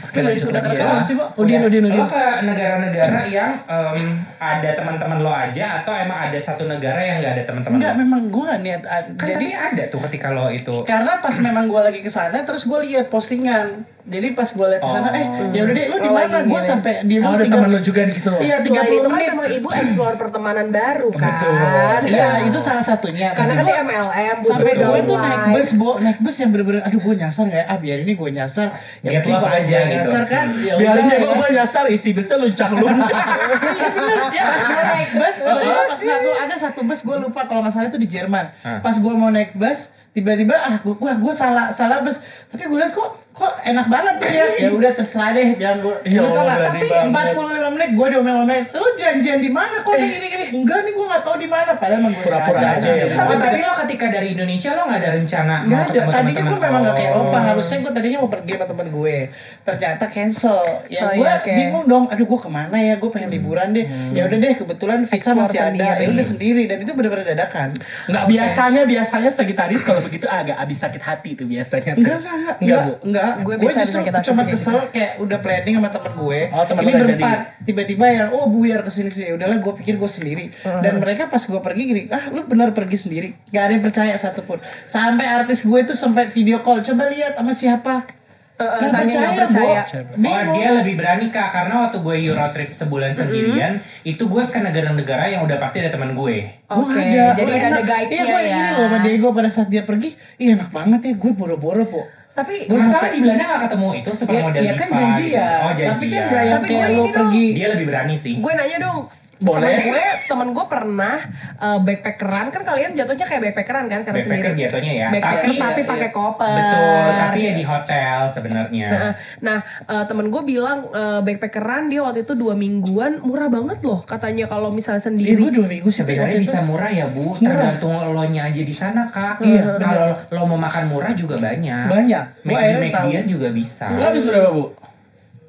[0.00, 0.98] Oke, lanjut udah lagi ya.
[1.00, 1.28] sih, Pak.
[1.34, 1.68] Udin, Udah.
[1.68, 1.98] Udin, Udin.
[1.98, 3.98] Lo ke negara-negara yang em,
[4.36, 8.00] ada teman-teman lo aja atau emang ada satu negara yang nggak ada teman-teman Enggak, lo?
[8.00, 8.82] memang gue gak niat.
[9.14, 12.42] Kan jadi tapi ada tuh ketika lo itu karena pas memang gue lagi ke sana
[12.42, 13.86] terus gue lihat postingan.
[14.02, 16.42] Jadi pas gue lihat ke sana, eh ya udah deh lu di Oh, mana?
[16.42, 18.32] Gue sampai di Oh, ada teman lo juga gitu.
[18.34, 19.30] Iya, 30 itu kan menit.
[19.30, 22.00] memang ibu explore pertemanan baru kan.
[22.02, 23.30] Iya, itu salah satunya.
[23.30, 27.14] Karena kan MLM sampai gue tuh naik bus, bo, naik bus yang bener-bener, aduh gue
[27.14, 27.66] nyasar nggak ya?
[27.66, 28.72] Ah biar ini gue nyasar.
[29.00, 30.10] Ya Get penting lost kalau aja gue gitu.
[30.10, 31.30] nyasar kan, ya Biarin dia ya.
[31.30, 33.26] gue nyasar isi busnya luncang-luncang.
[33.70, 34.18] Iya bener.
[34.30, 37.74] Pas gue naik bus, tiba-tiba pas nggak tuh ada satu bus gue lupa kalau nggak
[37.74, 38.46] salah itu di Jerman.
[38.80, 42.18] Pas gue mau naik bus, tiba-tiba ah gue gue salah salah bus.
[42.48, 44.44] Tapi gue liat kok kok enak banget tuh ya.
[44.58, 45.94] Ya udah terserah deh, biar gue.
[46.04, 46.58] Ya lu tau Allah, nggak?
[46.60, 47.34] berani Tapi banget.
[47.38, 48.64] 45 menit gue diomel-omelin.
[48.70, 49.76] Lu janjian di mana?
[49.80, 50.44] Kok ini gini gini?
[50.52, 51.70] Enggak nih gue nggak tahu di mana.
[51.72, 52.66] Padahal emang gue sengaja.
[52.70, 53.06] aja ya.
[53.06, 56.00] Oh, Tapi tapi lo ketika dari Indonesia lo nggak ada rencana Nggak ada.
[56.10, 56.86] Tadinya gue memang lo?
[56.86, 57.38] gak ke Eropa.
[57.40, 59.16] Harusnya gue tadinya mau pergi sama temen gue.
[59.62, 60.60] Ternyata cancel.
[60.86, 61.52] Ya Oh, gue iya, oke.
[61.54, 62.04] bingung dong.
[62.10, 62.94] Aduh gue ke mana ya?
[62.98, 63.86] Gue pengen liburan deh.
[64.12, 64.52] Ya udah deh.
[64.52, 65.86] Kebetulan visa Explore masih ada.
[65.96, 66.62] Ya udah sendiri.
[66.66, 67.72] Dan itu benar-benar dadakan.
[68.10, 71.94] Nggak biasanya biasanya Sagitarius kalau begitu agak abis sakit hati tuh biasanya.
[71.94, 72.02] tuh.
[72.02, 73.19] Enggak, enggak, enggak, Enggak, enggak.
[73.20, 73.34] Enggak.
[73.44, 76.40] Gue Gue justru cuma sih kayak kesel kayak udah planning sama temen gue.
[76.50, 77.38] Oh, temen Ini berempat.
[77.60, 79.30] Tiba-tiba yang oh buyar ke sini sini.
[79.30, 80.44] Ya Udahlah gue pikir gue sendiri.
[80.80, 83.28] Dan mereka pas gue pergi gini, ah lu benar pergi sendiri.
[83.52, 84.58] Gak ada yang percaya satupun.
[84.88, 86.80] Sampai artis gue tuh sampai video call.
[86.80, 88.20] Coba lihat sama siapa.
[88.60, 89.82] Eh, Gak percaya, nggak percaya.
[90.20, 90.28] Bo.
[90.28, 94.60] Oh dia lebih berani kak karena waktu gue Euro trip sebulan sendirian itu gue ke
[94.60, 96.44] negara-negara yang udah pasti ada teman gue.
[96.68, 97.32] Oke, ada.
[97.40, 98.52] jadi Oh, udah ada guide-nya Iya gue ya.
[98.52, 100.12] ini loh sama Diego pada saat dia pergi.
[100.36, 102.04] Iya enak banget ya gue boro-boro po.
[102.30, 105.24] Tapi Masalah sampai- di Belanda gak ketemu itu super Ya, model ya kan diva janji
[105.24, 105.36] gitu.
[105.36, 105.48] ya.
[105.60, 106.26] Oh janji Tapi kan ya.
[106.26, 107.46] gak yang Tapi kayak gue lo pergi.
[107.52, 108.34] Dia lebih berani sih.
[108.36, 108.98] gue nanya dong
[109.40, 109.72] Boleh.
[109.72, 111.16] temen gue temen gue pernah
[111.56, 115.08] uh, backpackeran kan kalian jatuhnya kayak backpackeran kan karena Backpacker sendiri jatuhnya ya.
[115.08, 116.14] Backpacker Tapi tapi iya, pakai iya.
[116.14, 117.08] koper betul.
[117.16, 118.88] Tapi ya di hotel sebenarnya.
[118.88, 123.80] Nah, nah uh, temen gue bilang uh, backpackeran dia waktu itu dua mingguan murah banget
[123.80, 126.68] loh katanya kalau misalnya Iya sendiri gue dua minggu Sebenarnya bisa itu.
[126.68, 129.40] murah ya bu, tergantung lo nya aja di sana kak.
[129.40, 131.88] Iya, Kalau lo mau makan murah juga banyak.
[131.88, 132.24] Banyak.
[132.44, 133.10] Gue akhirnya tahu.
[133.24, 133.88] Juga bisa.
[133.96, 134.89] Lo habis berapa bu?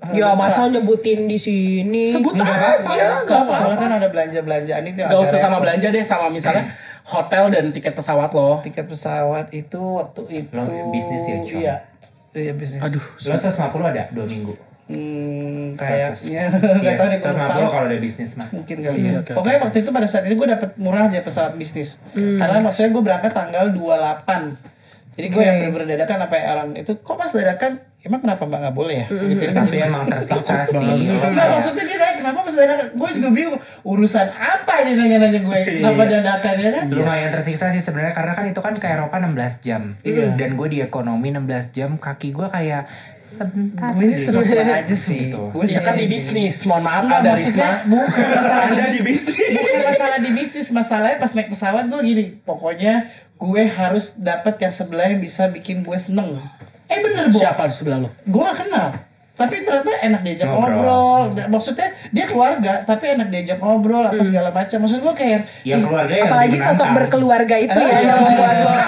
[0.09, 2.89] Ya masa nyebutin di sini Sebut Nggak apa-apa.
[2.89, 3.53] aja, nggak apa-apa.
[3.53, 7.93] Soalnya kan ada belanja-belanjaan itu Gak usah sama belanja deh, sama misalnya hotel dan tiket
[7.93, 8.57] pesawat lo.
[8.59, 11.61] Tiket pesawat itu waktu itu Lo bisnis ya, Con?
[11.61, 11.75] Iya.
[12.31, 12.81] Iya bisnis.
[12.81, 13.03] Aduh.
[13.03, 14.53] Lo 150 ada dua minggu.
[14.91, 16.43] Hmm, kayaknya Iya,
[16.81, 17.19] nggak tahu deh.
[17.21, 18.47] 150 kalau ada bisnis mah.
[18.51, 19.21] mungkin kali ya.
[19.21, 22.01] oke, Pokoknya waktu itu pada saat itu gue dapet murah aja pesawat bisnis.
[22.11, 24.80] Karena maksudnya gue berangkat tanggal 28.
[25.11, 27.71] Jadi gue yang bener-bener dadakan apa ya orang itu kok pas dadakan
[28.01, 29.07] emang kenapa mbak nggak boleh ya?
[29.09, 29.53] Gitu kan.
[29.59, 30.79] Tapi emang tersiksa sih.
[30.79, 30.95] Lo
[31.29, 32.87] Nah, maksudnya dia nanya kenapa pas dadakan?
[32.93, 36.85] Gue juga bingung urusan apa ini nanya-nanya gue kenapa dadakan ya kan?
[36.89, 40.33] lumayan tersiksa sih sebenarnya karena kan itu kan ke Eropa 16 jam Iya.
[40.33, 42.87] dan gue di ekonomi 16 jam kaki gue kayak
[43.31, 44.19] sebentar Gue sih deh.
[44.21, 45.21] seneng-seneng aja sih.
[45.27, 45.41] Gitu.
[45.49, 46.11] Gue Ya kan di sih.
[46.13, 47.89] bisnis, mohon maaf Enggak, ada maksudnya Risma.
[47.89, 49.35] bukan masalah di di bisnis.
[49.37, 52.93] Bukan masalah di bisnis, masalahnya pas naik pesawat gue gini, pokoknya
[53.35, 56.37] gue harus dapet yang sebelah yang bisa bikin gue seneng.
[56.85, 57.37] Eh bener, Bo.
[57.37, 58.09] Siapa di sebelah lo?
[58.21, 58.87] Gue gak kenal.
[59.41, 60.69] Tapi ternyata enak diajak Ngobrol.
[60.71, 61.23] ngobrol.
[61.47, 64.77] Maksudnya dia keluarga, tapi enak diajak ngobrol apa segala macam.
[64.79, 66.95] Maksud gue kayak yang keluarga yang apalagi sosok menantang.
[66.95, 68.01] berkeluarga itu Eh, ya iya.
[68.07, 68.71] yang membuat lo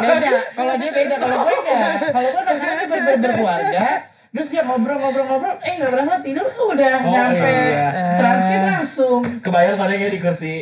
[0.00, 0.30] beda.
[0.50, 1.90] Kalau dia beda, kalau gue enggak.
[2.08, 3.86] Kalau gue enggak karena dia ber ber- berkeluarga.
[4.28, 8.14] Terus dia ngobrol-ngobrol-ngobrol, eh nggak berasa tidur, udah Oh, nyampe iya.
[8.14, 9.24] transit langsung.
[9.40, 10.52] Kebayang kalau dia di kursi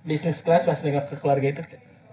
[0.00, 1.62] bisnis kelas pas nengok ke keluarga itu.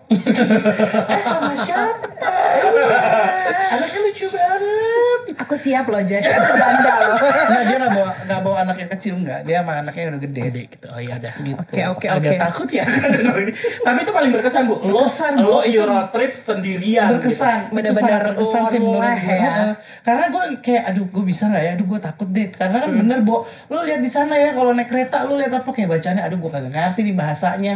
[0.10, 1.96] Eh sama siapa?
[3.74, 5.16] Anaknya lucu banget.
[5.37, 7.17] Aku siap loh jadi janda loh.
[7.19, 9.39] Enggak dia nggak bawa nggak bawa anak yang kecil enggak.
[9.43, 10.41] Dia sama anaknya yang udah gede.
[10.43, 10.87] Gede gitu.
[10.87, 11.33] Oh iya dah.
[11.57, 12.37] Oke oke Agak oke.
[12.41, 13.53] takut ya denger ini.
[13.79, 14.75] Tapi itu paling berkesan bu.
[14.79, 15.43] Lo, Berkesan, Bu.
[15.43, 17.07] lo Itu Euro trip sendirian.
[17.09, 17.67] berkesan gitu.
[17.67, 19.37] itu Bener-bener berkesan sih menurut gue ya.
[19.47, 19.71] Heeh.
[20.01, 23.19] karena gue kayak aduh gue bisa nggak ya aduh gue takut deh karena kan bener
[23.21, 26.37] bo lu lihat di sana ya kalau naik kereta lu lihat apa kayak bacanya aduh
[26.37, 27.75] gue kagak ngerti nih bahasanya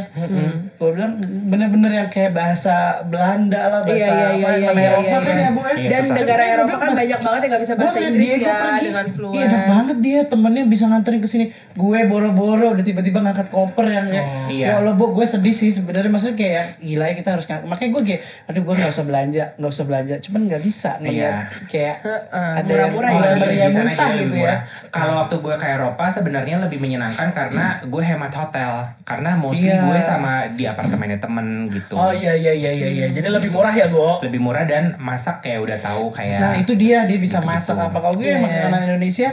[0.73, 1.13] gue bilang
[1.45, 2.71] bener-bener yang kayak bahasa
[3.03, 5.41] Belanda lah bahasa Iya, iya, apa iya, iya, Eropa iya, kan iya.
[5.41, 8.23] ya bo ya Iya, Dan negara Eropa kan banyak banget yang gak bisa bahasa Inggris
[8.23, 9.35] dia, gua ya pergi, dengan fluent.
[9.35, 11.45] Iya enak banget dia temennya bisa nganterin ke sini.
[11.73, 14.65] Gue boro-boro udah tiba-tiba ngangkat koper yang kayak iya.
[14.69, 17.65] ya Allah bu gue sedih sih sebenarnya maksudnya kayak gila ya kita harus ngangkat.
[17.65, 21.35] Makanya gue kayak aduh gue nggak usah belanja nggak usah belanja cuman nggak bisa ngeliat
[21.71, 21.95] kayak
[22.29, 23.17] ada yang murah-murah ya.
[23.17, 24.41] murah meriah di sana muntah gitu ya.
[24.41, 24.59] murah.
[24.91, 29.87] Kalau waktu gue ke Eropa sebenarnya lebih menyenangkan karena gue hemat hotel karena mostly Iya.
[29.87, 31.95] gue sama di apartemennya temen gitu.
[31.95, 32.87] Oh iya iya iya iya.
[32.91, 33.07] iya.
[33.15, 34.19] Jadi lebih murah ya bu.
[34.19, 37.95] Lebih murah dan masak kayak udah tahu kayak Nah itu dia dia bisa masak apa
[37.95, 38.37] kalau gue Iya.
[38.37, 39.29] makanan Indonesia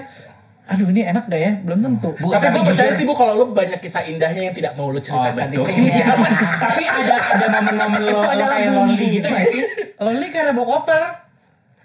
[0.65, 3.45] aduh ini enak gak ya belum tentu Bu, tapi gue percaya sih bu kalau lu
[3.51, 5.65] banyak kisah indahnya yang tidak mau lu Oh ceritakan di betul.
[5.67, 5.89] sini.
[5.91, 6.07] Iya.
[6.63, 8.21] Tapi ada ada momen-momen lo,
[8.53, 9.63] kayak lonely gitu gak sih?
[9.99, 11.03] lonely karena bawa koper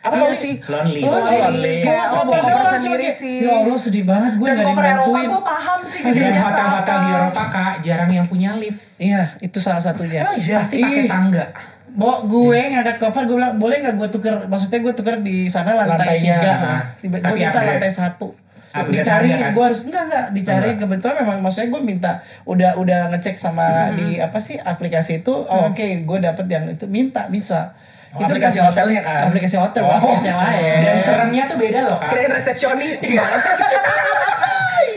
[0.04, 0.60] Apa lu sih.
[0.62, 1.00] Lonely.
[1.00, 1.76] lonely lonely.
[1.80, 3.38] Kayak koper bawa koper doang sendiri sih.
[3.40, 6.12] ya Allah sedih banget gue gak ada yang koper Eropa bantuin gue paham sih Dan
[6.12, 7.16] gedenya hotel-hotel di apa.
[7.18, 8.82] Eropa kak jarang yang punya lift.
[8.98, 10.60] iya itu salah satunya Emang iya?
[10.60, 11.46] Pasti pakai tangga.
[11.90, 15.74] Bo, gue ngangkat koper gue bilang boleh nggak gue tuker maksudnya gue tuker di sana
[15.74, 16.82] lantai Lantainya, tiga nah.
[16.98, 17.70] tiba gue minta upgrade.
[17.70, 18.28] lantai satu
[18.72, 19.52] Upgrade dicariin kan?
[19.52, 22.12] gue harus enggak enggak dicariin kebetulan memang maksudnya gue minta
[22.44, 26.86] udah udah ngecek sama di apa sih aplikasi itu oh, oke gue dapet yang itu
[26.88, 27.78] minta bisa
[28.12, 29.26] Oh, aplikasi pas- hotelnya kan?
[29.26, 29.90] aplikasi hotel Oh.
[29.92, 32.10] aplikasi yang lain Dan seremnya tuh beda loh kak.
[32.10, 32.98] Kirain resepsionis.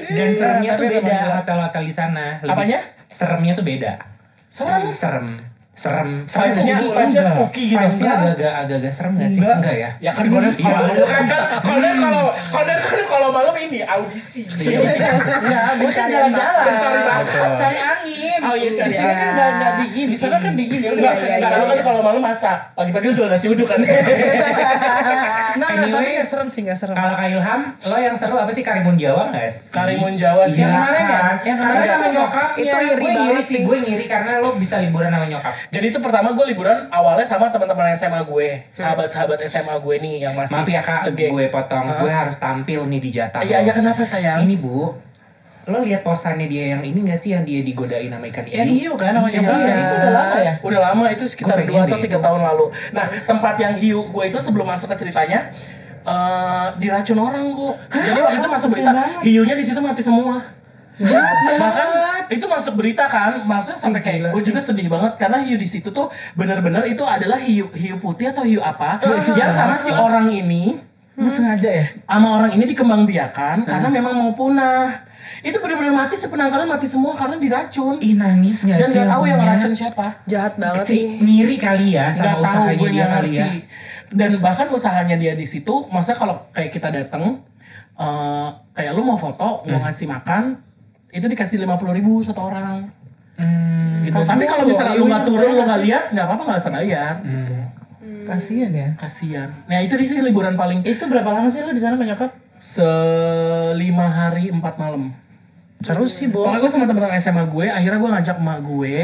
[0.09, 2.27] Dan seremnya tuh beda hotel-hotel di sana.
[2.38, 2.79] Lebih- Apanya?
[3.07, 3.92] Seremnya tuh beda.
[4.46, 4.92] Serem.
[4.92, 5.27] Serem.
[5.77, 6.25] Serem.
[6.25, 6.89] Vibes-nya Spooky.
[6.89, 7.27] vibes-nya Enggak.
[7.31, 7.77] spooky gitu.
[7.77, 9.37] Vibes-nya agak-agak agak-agak serem gak sih?
[9.37, 9.57] Enggak.
[9.57, 9.91] Enggak ya?
[10.01, 10.73] Ya kan kalau Iya.
[10.73, 14.43] kalau kan kalau kalau kalau kalau kalau malam ini audisi.
[14.57, 16.65] ya gue kan jalan-jalan
[17.05, 17.53] bakat.
[17.55, 19.35] cari angin Oh, iya, cari di sini kan angin.
[19.35, 21.79] nggak nggak dingin di sana kan dingin ya udah Enggak, ya, enggak, ya, lu kan
[21.83, 22.59] kalau malam masak.
[22.73, 23.81] Pagi-pagi jual nasi uduk kan.
[25.57, 25.89] Anyway.
[25.91, 28.97] tapi nggak serem sih nggak serem Kalau Kak Ilham, lo yang seru apa sih Karimun
[28.97, 29.61] Jawa gak sih?
[29.69, 30.61] Karimun Jawa sih.
[30.61, 31.17] Yang kemarin ya?
[31.17, 31.35] kan?
[31.39, 32.62] Yang Karena kemarin sama tuh nyokapnya.
[32.62, 33.53] itu iri gue banget sih.
[33.53, 33.61] sih.
[33.62, 35.53] Gue ngiri karena lo bisa liburan sama nyokap.
[35.69, 40.33] Jadi itu pertama gue liburan awalnya sama teman-teman SMA gue, sahabat-sahabat SMA gue nih yang
[40.33, 41.33] masih Maaf ya kak, segeng.
[41.33, 41.85] gue potong.
[41.85, 41.99] Hah?
[41.99, 43.41] Gue harus tampil nih di jatah.
[43.41, 44.41] Iya, iya kenapa sayang?
[44.41, 44.95] Ini bu,
[45.67, 48.95] lo lihat postannya dia yang ini gak sih yang dia digodain sama ikan yang hiu?
[48.95, 49.43] kan sama Iya.
[49.43, 52.19] nyokapnya itu udah lama ya Udah lama itu sekitar 2 atau deh 3 itu.
[52.21, 52.67] tahun lalu.
[52.93, 55.51] Nah, tempat yang hiu gue itu sebelum masuk ke ceritanya
[56.05, 57.75] eh diracun orang kok.
[57.91, 60.39] Jadi waktu itu masuk berita hiunya di situ mati semua.
[60.99, 61.89] Bahkan
[62.29, 65.89] itu masuk berita kan, maksudnya sampai kayak gue juga sedih banget karena hiu di situ
[65.89, 68.99] tuh bener-bener itu adalah hiu hiu putih atau hiu apa
[69.31, 70.81] yang sama si orang ini
[71.17, 75.05] Emang sengaja ya sama orang ini dikembangbiakan karena memang mau punah.
[75.41, 77.97] Itu bener-bener mati sepenangkalan mati semua karena diracun.
[78.01, 79.01] Ih nangis gak Dan sih?
[79.01, 80.07] nggak tahu yang ngeracun siapa.
[80.25, 81.03] Jahat banget Si sih.
[81.17, 83.49] ngiri kali ya sama tahu usahanya gue dia kali ya.
[84.07, 87.41] Dan bahkan usahanya dia di situ, maksudnya kalau kayak kita datang,
[87.97, 89.83] eh kayak lu mau foto, mau Hmm.
[89.83, 90.43] ngasih makan,
[91.11, 92.90] itu dikasih lima puluh ribu satu orang.
[93.37, 94.16] Hmm, Gitu.
[94.16, 97.14] Tapi kalau misalnya lu hiunya nggak turun, lu nggak lihat, nggak apa-apa nggak usah bayar.
[97.21, 98.25] hmm.
[98.27, 99.51] kasian ya Kasian.
[99.66, 102.31] Nah itu di sini liburan paling itu berapa lama sih lo di sana sama nyokap
[102.59, 105.14] selima hari empat malam.
[105.77, 108.97] seru sih bo Pokoknya gue sama teman-teman SMA gue, akhirnya gue ngajak emak gue.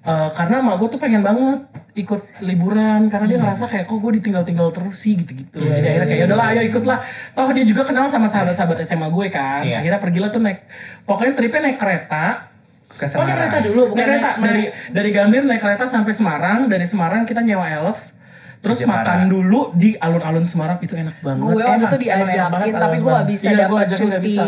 [0.00, 1.60] Eh, karena emak gue tuh pengen banget
[1.92, 5.60] ikut liburan karena dia ngerasa kayak kok gue ditinggal-tinggal terus sih gitu-gitu.
[5.60, 6.98] Jadi akhirnya kayak udahlah ayo ikutlah.
[7.36, 9.60] Toh dia juga kenal sama sahabat-sahabat SMA gue kan.
[9.60, 9.84] Iya.
[9.84, 10.64] Akhirnya pergilah tuh naik
[11.04, 12.48] pokoknya tripnya naik kereta.
[12.90, 16.12] Ke oh naik kereta dulu Naik bukan kereta naik- dari dari Gambir naik kereta sampai
[16.16, 18.16] Semarang, dari Semarang kita nyewa elf.
[18.60, 19.04] Terus Jepara.
[19.04, 21.44] makan dulu di alun-alun Semarang itu enak banget.
[21.44, 24.44] Gue waktu itu diajakin banget tapi gue gak bisa Iya, dapat cuti bisa.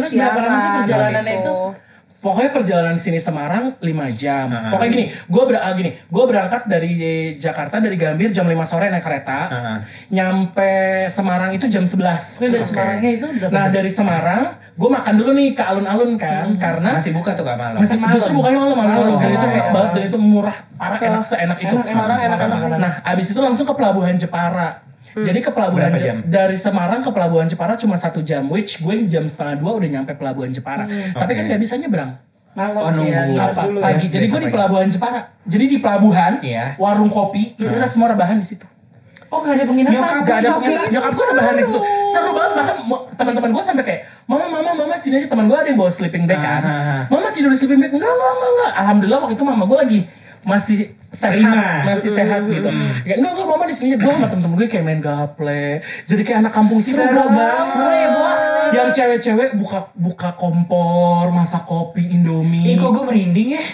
[0.00, 1.44] Terus berapa lama sih siaran perjalanannya gitu.
[1.44, 1.83] itu?
[2.24, 3.84] Pokoknya perjalanan sini Semarang 5
[4.14, 4.48] jam.
[4.48, 4.70] Heeh.
[4.72, 6.92] Pokoknya gini, gue ber ah, gini, gue berangkat dari
[7.36, 9.40] Jakarta dari Gambir jam 5 sore naik kereta.
[9.46, 9.76] Heeh.
[10.10, 10.72] Nyampe
[11.06, 12.00] Semarang itu jam 11.
[12.40, 16.50] Oke, dari Semarangnya itu udah Nah, dari Semarang gue makan dulu nih ke alun-alun kan
[16.56, 17.78] karena Masih buka tuh kak malam.
[17.78, 18.10] masih malam.
[18.10, 21.58] justru bukannya malam malam Malam, dan itu enak banget dan itu murah parah enak seenak
[21.62, 22.78] itu Enak, enak, enak, enak, enak.
[22.82, 24.82] nah abis itu langsung ke pelabuhan Jepara
[25.16, 26.16] jadi ke pelabuhan Berapa jam?
[26.24, 30.12] dari Semarang ke pelabuhan Jepara cuma satu jam which gue jam setengah dua udah nyampe
[30.12, 31.36] pelabuhan Jepara tapi Oke.
[31.36, 32.18] kan nggak bisa nyebrang
[32.50, 35.64] malam Oh, sih ya apa dulu ya pagi jadi gue Besok di pelabuhan Jepara jadi
[35.66, 36.74] di pelabuhan Iya.
[36.76, 38.66] warung kopi itu kita semua rebahan di situ
[39.26, 40.88] oh gak ada penginapan Nyokap Gak ada penginapan.
[40.88, 41.80] Nyokap gue rebahan di situ.
[42.06, 42.76] Seru banget bahkan
[43.14, 46.22] teman-teman gue sampai kayak, "Mama, mama, mama sini aja." Teman gue ada yang bawa sleeping
[46.22, 46.62] bag kan.
[46.62, 47.02] Ah, ah, ah.
[47.10, 47.90] Mama tidur di sleeping bag.
[47.90, 48.70] Enggak, enggak, enggak, enggak.
[48.78, 49.98] Alhamdulillah waktu itu mama gue lagi
[50.44, 52.68] masih sehat, masih sehat gitu.
[53.04, 55.80] Kayak enggak enggak mama di sini gue sama temen-temen gue kayak main gaple.
[56.04, 57.64] Jadi kayak anak kampung sini Seru banget.
[57.70, 58.22] Seru ya, Bu.
[58.74, 62.74] Yang cewek-cewek buka buka kompor, masak kopi, indomie.
[62.74, 63.64] Ih kok gue merinding ya.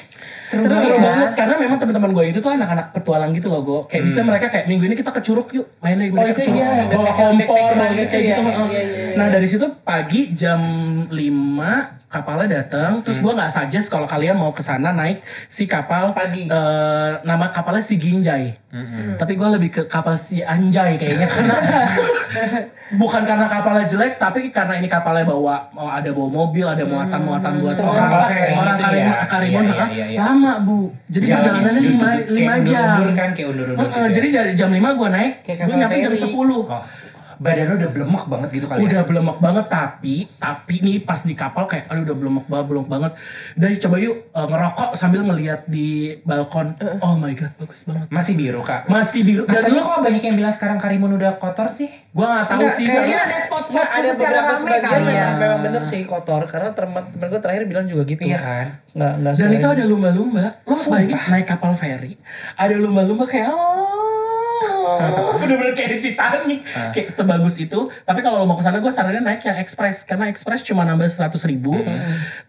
[0.50, 0.98] Seru, Seru Seru banget.
[0.98, 1.06] ya.
[1.06, 4.46] banget karena memang teman-teman gue itu tuh anak-anak petualang gitu loh gue kayak bisa mereka
[4.48, 6.70] kayak minggu ini kita ke Curug yuk main deh mereka Oh, itu ke Curug iya,
[6.90, 8.36] bawa kompor kayak gitu gitu, ya.
[8.36, 8.66] heeh.
[8.66, 9.14] Iya, iya, iya.
[9.14, 10.58] nah dari situ pagi jam
[11.06, 11.14] 5
[12.10, 16.42] kapalnya datang terus gue nggak suggest kalau kalian mau ke sana naik si kapal Pagi.
[16.44, 18.50] eh, nama kapalnya si Ginjai
[19.14, 21.54] tapi gue lebih ke kapal si Anjay kayaknya karena
[22.92, 27.52] bukan karena kapalnya jelek tapi karena ini kapalnya bawa mau ada bawa mobil ada muatan-muatan
[27.58, 29.24] buat Seru orang banget kayak orang gitu Karimun, ya.
[29.24, 30.18] Karimun Iya, iya, iya, iya.
[30.20, 30.78] lama bu.
[31.06, 32.86] Jadi Jalan perjalanannya itu lima, lima jam.
[32.96, 34.10] undur-undur kan, kayak undur-undur Heeh, gitu ya.
[34.12, 36.12] jadi dari jam 5 gue naik gue nyampe jam.
[36.12, 36.82] 10 Oh,
[37.40, 39.08] badan lo udah blemek banget gitu kali udah ya.
[39.08, 43.12] belemek banget tapi tapi nih pas di kapal kayak aduh udah belemek banget belemek banget
[43.56, 45.88] udah coba yuk eh, ngerokok sambil ngeliat di
[46.20, 48.84] balkon oh my god bagus banget Masih biru kak.
[48.86, 51.88] masih biru dan Katanya lu kok banyak yang bilang sekarang Karimun udah kotor sih?
[52.10, 55.06] gue nggak tahu Enggak, sih kayaknya ada spot-spot ada beberapa sebagian ya.
[55.06, 58.20] memang, memang bener sih kotor karena teman teman gue terakhir bilang juga gitu.
[58.20, 58.66] Iya kan?
[58.90, 62.18] Nggak nggak dan selain- itu ada lumba-lumba lo bayangin naik kapal feri
[62.52, 63.99] ada lumba-lumba kayak oh
[65.40, 66.60] bener-bener kayak di Titanic.
[66.92, 67.88] Kayak sebagus itu.
[68.04, 71.08] Tapi kalau lo mau ke sana gue sarannya naik yang express karena express cuma nambah
[71.08, 71.80] seratus ribu.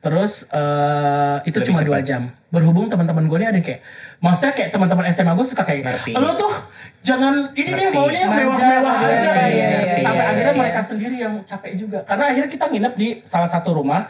[0.02, 2.32] Terus eh, itu Lebih cuma dua jam.
[2.52, 3.82] Berhubung teman-teman gue ini ada yang kayak
[4.20, 6.12] maksudnya kayak teman-teman SMA gue suka kayak Ngerti.
[6.20, 6.52] lo tuh
[7.02, 7.98] jangan ini deh Ngerti.
[7.98, 10.62] maunya mewah-mewah manja, aja iya, Iya, iya, sampai iya, akhirnya iya.
[10.62, 12.00] mereka sendiri yang capek juga.
[12.04, 14.06] Karena akhirnya kita nginep di salah satu rumah.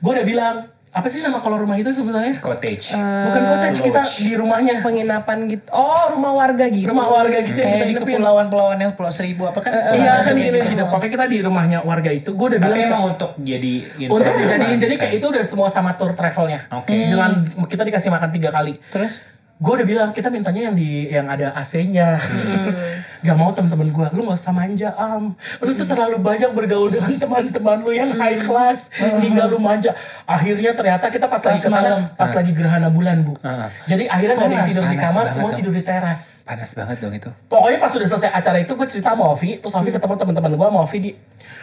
[0.00, 0.56] Gue udah bilang
[0.92, 2.92] apa sih nama kalau rumah itu sebetulnya Cottage.
[2.92, 4.84] Bukan cottage kita di rumahnya.
[4.84, 5.64] Penginapan gitu.
[5.72, 6.84] Oh, rumah warga gitu.
[6.84, 9.80] Rumah warga gitu yang kayak kita di kepulauan-pulauan yang pulau seribu apa kan?
[9.80, 10.84] Iya kan kayak gini gitu.
[10.92, 12.36] Pokoknya kita di rumahnya warga itu.
[12.36, 13.74] Gue udah Tapi bilang emang "Cok, untuk jadi
[14.12, 16.68] untuk dijadiin jadi kayak itu udah semua sama tour travelnya.
[16.76, 16.92] Oke.
[16.92, 18.76] Dengan kita dikasih makan tiga kali.
[18.92, 19.24] Terus
[19.62, 22.18] Gue udah bilang kita mintanya yang di yang ada AC-nya.
[23.22, 25.38] gak mau temen-temen gue, lu gak usah manja am.
[25.58, 29.94] Lu tuh terlalu banyak bergaul dengan teman-teman lu yang high class hingga lu manja.
[30.24, 33.38] Akhirnya ternyata kita pas, lagi ke sana, pas lagi gerhana bulan bu.
[33.40, 33.70] Ah.
[33.86, 34.70] Jadi akhirnya gak ada yang Panas.
[34.70, 35.58] tidur di kamar, semua dong.
[35.58, 36.42] tidur di teras.
[36.42, 37.30] Panas banget dong itu.
[37.46, 40.66] Pokoknya pas udah selesai acara itu gue cerita sama Ovi, terus Ovi ketemu teman-teman gue
[40.66, 41.10] sama Ovi di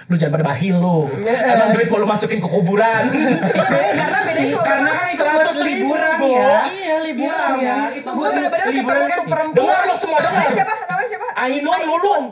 [0.08, 1.06] lu jangan pada bahil lu.
[1.22, 3.04] Emang duit mau lu masukin ke kuburan.
[4.00, 5.08] karena bedanya cuma Karena kan
[5.52, 6.60] 100 ribu, liburan ya.
[6.66, 7.78] iya liburan Iya, ya.
[7.94, 9.58] itu gue bener-bener ketemu kan tuh di- perempuan.
[9.60, 10.48] Dengar lo semua, dengar.
[10.50, 10.74] Siapa?
[11.40, 12.26] Ainun Lulung.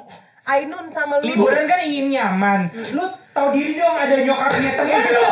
[0.47, 1.27] Ainun sama Lulu.
[1.31, 2.67] Liburan kan ingin nyaman.
[2.91, 5.27] Lu tahu diri dong ada nyokapnya temen lu.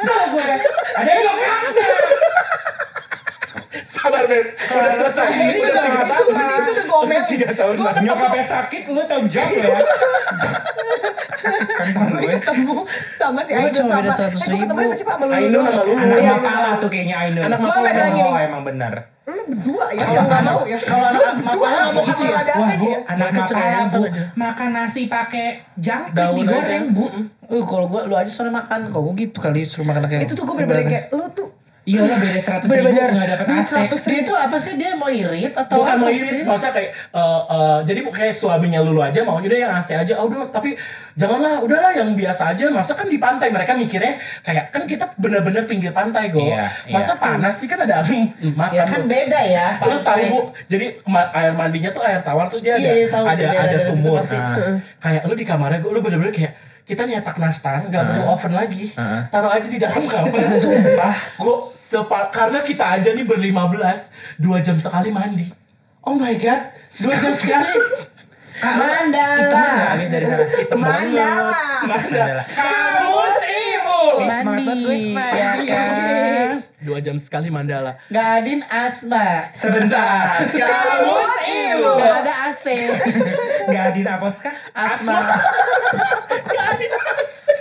[0.00, 0.60] Salah gue kan.
[1.00, 1.88] Ada nyokapnya.
[3.84, 4.56] Sabar Beb.
[4.56, 5.26] Udah selesai.
[5.36, 6.32] Ini Udah tiga tahun.
[6.32, 7.12] Itu udah gomel.
[7.12, 7.94] Udah tiga tahun lah.
[8.00, 9.76] Nyokapnya sakit lu tahu jam lu ya.
[11.42, 12.32] Kan tahu Gue gue.
[12.36, 12.76] ketemu
[13.14, 13.98] sama si Gue Ainun cuma sama.
[13.98, 14.72] beda 100 Eh, gue ketemu ribu.
[14.72, 15.12] sama siapa?
[15.12, 15.34] Sama.
[15.34, 15.92] Ainun sama Lulu.
[15.98, 17.42] Anak Mapala tuh kayaknya Ainun.
[17.42, 18.28] Anak Gue Mapala bilang gini.
[18.28, 18.94] Oh emang benar.
[19.22, 20.78] Lu berdua ya yang nggak mau ya.
[20.82, 22.36] Kalau anak mapala mau kamar ya.
[22.36, 22.98] ada Wah bu, ya.
[23.06, 24.02] anak Mapala bu,
[24.34, 26.42] makan nasi pakai jangkrik Daun aja.
[26.42, 27.04] digoreng bu.
[27.46, 30.26] Uh, kalau gua lu aja sana makan, kalau gua gitu kali suruh makan kayak.
[30.26, 31.48] Itu tuh gue bener-bener kayak lu tuh
[31.82, 33.70] Iya lo beda seratus ribu nggak dapet AC.
[34.04, 34.72] Dia itu apa sih?
[34.74, 36.22] Dia mau irit atau Bukan apa mau sih?
[36.22, 40.14] irit, maksudnya kayak eh, eh, jadi kayak suaminya lulu aja maunya dia yang AC aja.
[40.14, 40.78] Oh, udah, tapi
[41.12, 42.68] janganlah, udahlah yang biasa aja.
[42.68, 46.38] Masa kan di pantai mereka mikirnya kayak kan kita bener-bener pinggir pantai go.
[46.40, 47.18] Iya, Masa iya.
[47.18, 48.72] panas sih kan ada angin makan.
[48.72, 49.08] Ya kan tuh.
[49.08, 49.66] beda ya.
[49.76, 50.22] Lu tahu pantai.
[50.28, 50.86] bu, jadi
[51.32, 53.24] air mandinya tuh air tawar terus dia ada Iya, iya, tahu.
[53.24, 54.16] ada ada ada situ sumur.
[54.16, 54.38] pasti.
[54.38, 58.52] Nah, kayak lu di kamarnya, gua- lu bener-bener kayak kita nyetak nastar nggak perlu oven
[58.52, 58.90] lagi,
[59.28, 60.50] taruh aja di dalam kamar.
[60.52, 64.08] Sumpah, gua sepa karena kita aja nih berlima belas
[64.40, 65.52] dua jam sekali mandi.
[66.00, 66.72] Oh my god,
[67.04, 67.68] dua jam sekali.
[68.62, 69.92] Kak, Mandala.
[69.92, 70.44] Habis dari sana?
[70.46, 71.60] Hitam Mandala.
[71.82, 72.42] Mandala.
[72.46, 74.00] Kamus ibu.
[74.22, 76.62] Mandi, ya kan?
[76.78, 77.98] Dua jam sekali Mandala.
[78.06, 79.50] Gadin asma.
[79.50, 80.46] Sebentar.
[80.48, 81.90] Kamus ibu.
[82.00, 82.64] Gak ada AC.
[83.66, 84.54] Gak adin apos kah?
[84.78, 85.18] Asma.
[86.30, 87.58] Gak ada nasi.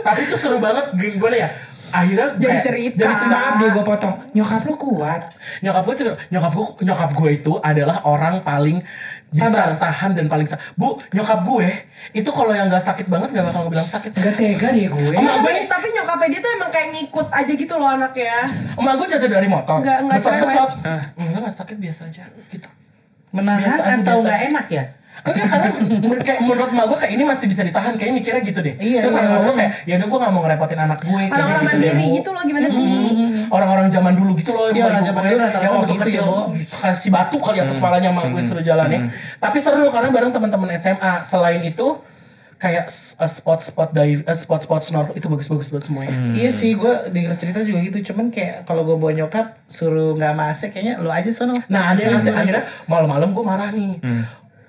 [0.00, 1.48] Tapi itu seru banget gimana ya?
[1.96, 3.00] Akhirnya Jadi kayak- cerita.
[3.00, 4.14] Jadi cerita Maaf deh gue potong.
[4.32, 5.22] Nyokap lu kuat.
[5.58, 8.78] nyokap gue tuh nyokap gue nyokap gue itu adalah orang paling
[9.26, 9.74] bisa Sabar.
[9.76, 11.68] tahan dan paling sa- bu nyokap gue
[12.12, 15.10] itu kalau yang nggak sakit banget nggak bakal bilang sakit Gak tega deh gue.
[15.12, 18.36] Emak gue tapi, tapi nyokapnya dia tuh emang kayak ngikut aja gitu loh anaknya.
[18.74, 20.20] emak gue jatuh dari motor Nggak- nggak.
[20.84, 21.02] Ah.
[21.16, 22.68] enggak nggak sakit biasa aja gitu
[23.30, 24.84] Menahan atau nggak enak ya?
[25.18, 28.60] Enggak karena menurut kayak menurut emak gue kayak ini masih bisa ditahan kayak mikirnya gitu
[28.60, 29.56] deh Iya, terus iya, sama gue makanya.
[29.56, 32.14] kayak ya udah gue nggak mau ngerepotin anak gue kayak Orang-orang gitu deh, mandiri Bu.
[32.14, 32.86] gitu loh gimana sih?
[33.48, 36.22] orang-orang zaman dulu gitu loh Iya, yang orang zaman gue, dulu rata-rata begitu ya, kecil
[36.22, 36.38] Bo.
[36.76, 39.00] kasih batu kali atas kepalanya sama gue suruh jalannya
[39.38, 41.86] tapi seru karena bareng teman-teman SMA selain itu
[42.56, 46.32] kayak uh, spot-spot dive, uh, spot-spot snorkel itu bagus-bagus buat semuanya.
[46.32, 48.00] Iya sih, gue denger cerita juga gitu.
[48.06, 51.52] Cuman kayak kalau gue bawa nyokap suruh nggak masuk, kayaknya lu aja sono.
[51.66, 54.00] Nah ada yang ngasih- akhirnya malam-malam gue marah nih.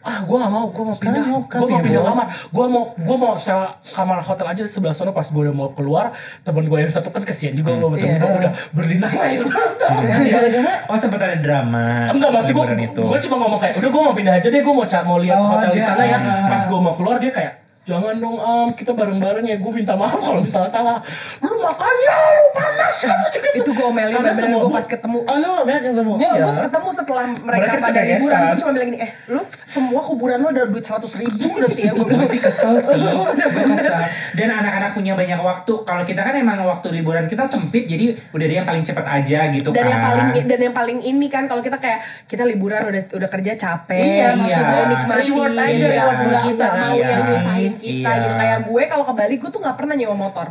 [0.08, 2.08] Ah gue gak mau, gue mau pindah, gue mau ya, pindah Bo.
[2.16, 5.52] kamar, gue mau gue mau sewa kamar hotel aja di sebelah sana pas gue udah
[5.52, 6.16] mau keluar
[6.48, 9.88] temen gue yang satu kan kesian juga gue temen gue udah berlinang air mata.
[10.00, 12.08] Gara-gara Oh sempat ada drama.
[12.08, 14.88] Enggak masih gue gue cuma ngomong kayak udah gue mau pindah aja deh gue mau
[14.88, 16.50] mau lihat Oh, hotel di sana ya ah.
[16.50, 18.68] pas gue mau keluar dia kayak jangan dong am.
[18.70, 19.56] Kita bareng bareng ya.
[19.56, 20.98] Gue minta maaf kalau misalnya salah.
[21.40, 23.16] Lu makanya lu panas ya.
[23.30, 25.18] Juga Itu gue omelin Karena bener-bener gue pas ketemu.
[25.22, 26.12] Oh lu banyak ketemu?
[26.14, 26.52] Gue Iya.
[26.62, 28.40] ketemu setelah mereka, Mereka pada liburan.
[28.44, 31.92] Gue cuma bilang gini Eh lu semua kuburan lo ada duit 100 ribu nanti ya.
[31.92, 33.00] Gue gue bilang sih kesel sih.
[33.08, 33.96] Gue kesel.
[34.34, 35.74] Dan anak-anak punya banyak waktu.
[35.82, 39.40] Kalau kita kan emang waktu liburan kita sempit jadi udah dia yang paling cepet aja
[39.50, 39.90] gitu dan kan.
[39.90, 43.52] yang paling dan yang paling ini kan kalau kita kayak kita liburan udah udah kerja
[43.56, 43.98] capek.
[43.98, 46.78] Iya, maksudnya nikmati, reward aja, nggak- reward buat kita kan.
[46.78, 48.22] mau yang Iya, nyusahin kita iya.
[48.26, 50.48] gitu kayak gue kalau ke Bali gue tuh nggak pernah nyewa motor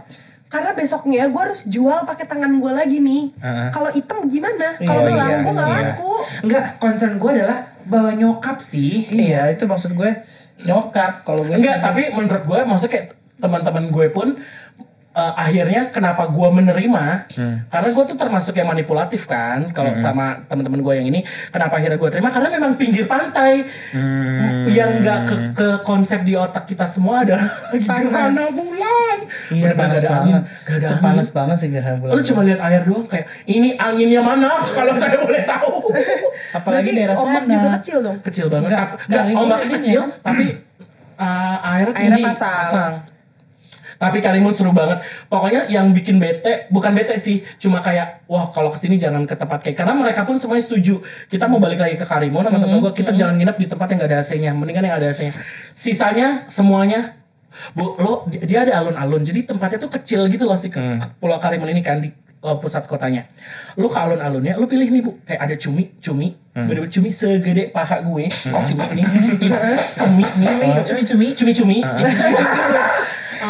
[0.47, 3.68] karena besoknya gue harus jual pakai tangan gue lagi nih Heeh.
[3.74, 5.79] kalau hitam gimana Iya, kalau iya, belang gue nggak iya.
[5.83, 6.12] laku
[6.47, 10.11] enggak concern gue adalah bawa nyokap sih Iya, itu maksud gue
[10.64, 11.27] nyokap.
[11.27, 13.07] Kalau gue enggak tapi menurut gue maksudnya kayak
[13.37, 14.29] teman-teman gue pun
[15.16, 17.04] eh, akhirnya kenapa gue menerima?
[17.66, 21.20] Karena gue tuh termasuk yang manipulatif kan kalau sama teman-teman gue yang ini.
[21.48, 22.28] Kenapa akhirnya gue terima?
[22.28, 23.64] Karena memang pinggir pantai.
[24.68, 29.18] Yang nggak ke, ke konsep di otak kita semua adalah gerhana bulan.
[29.48, 30.42] Iya panas ada banget.
[30.42, 31.02] angin, ada angin.
[31.02, 32.12] panas banget sih gerhana bulan.
[32.12, 34.50] lu cuma lihat air doang kayak ini anginnya mana?
[34.76, 35.90] Kalau saya boleh tahu.
[36.52, 37.40] Apalagi Berarti daerah sana.
[37.42, 38.16] juga kecil dong?
[38.20, 38.68] Kecil banget.
[38.68, 40.10] Nggak- nggak ombaknya ini kecil kan?
[40.22, 40.46] tapi
[41.16, 42.26] uh, airnya Airnya tinggi.
[42.28, 42.94] pasang.
[43.97, 45.01] Tapi Karimun seru banget.
[45.26, 49.32] Pokoknya yang bikin bete bukan bete sih cuma kayak wah kalau ke sini jangan ke
[49.32, 51.01] tempat kayak karena mereka pun semuanya setuju.
[51.26, 53.99] Kita mau balik lagi ke Karimun sama temen gue kita jangan nginep di tempat yang
[53.99, 55.32] gak ada AC-nya mendingan yang ada AC-nya.
[55.72, 57.16] Sisanya semuanya
[57.72, 60.76] Bu, lo di- dia ada alun-alun jadi tempatnya tuh kecil gitu loh si ke-
[61.16, 63.24] Pulau Karimun ini kan di uh, pusat kotanya.
[63.74, 68.01] Lu ke alun-alunnya, lu pilih nih bu, kayak ada cumi, cumi, bener-bener cumi segede paha
[68.03, 71.26] gue, cumi ini, ini, cumi, Cumi, cumi, cumi.
[71.32, 71.76] cumi, cumi,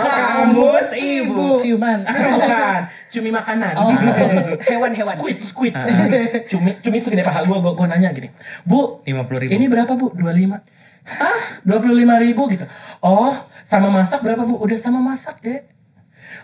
[0.01, 2.05] kamus ibu Ciuman.
[2.05, 2.81] bukan,
[3.13, 3.75] cumi makanan,
[4.65, 5.75] hewan-hewan squid, squid,
[6.51, 8.29] cumi, cumi segede paha gue, gue, gue nanya gini,
[8.63, 9.53] bu, 50.000.
[9.53, 10.13] ini berapa bu?
[10.13, 10.61] 25
[11.07, 12.67] Ah, 25 ribu gitu.
[12.99, 13.31] Oh,
[13.63, 14.59] sama masak berapa bu?
[14.59, 15.63] Udah sama masak deh.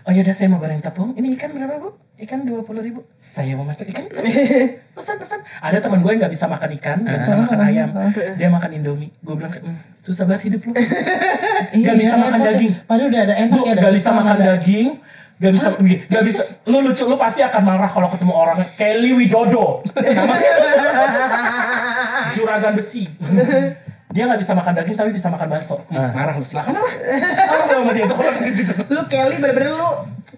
[0.07, 1.15] Oh yaudah saya mau goreng tepung.
[1.19, 1.95] Ini ikan berapa bu?
[2.23, 3.03] Ikan 20 ribu.
[3.19, 4.07] Saya mau masak ikan.
[4.97, 5.43] Pesan-pesan.
[5.59, 7.89] Ada teman gue yang gak bisa makan ikan, gak bisa makan ayam.
[8.39, 9.11] Dia makan indomie.
[9.27, 10.73] Gue bilang, "Hmm, susah banget hidup lu.
[11.83, 12.73] Gak bisa makan daging.
[12.87, 13.73] Padahal udah ada enak ya.
[13.75, 14.89] ada gak bisa makan daging.
[15.43, 16.43] Gak bisa, gak bisa.
[16.71, 19.83] Lu lucu, lu pasti akan marah kalau ketemu orang Kelly Widodo.
[19.99, 20.51] Namanya
[22.39, 23.11] juragan besi.
[24.13, 25.83] Dia nggak bisa makan daging tapi bisa makan bakso.
[25.91, 26.87] Marah lu silakan lah.
[26.87, 28.73] Marah lu sama dia tuh kalau di situ.
[28.87, 29.91] lu Kelly bener-bener lu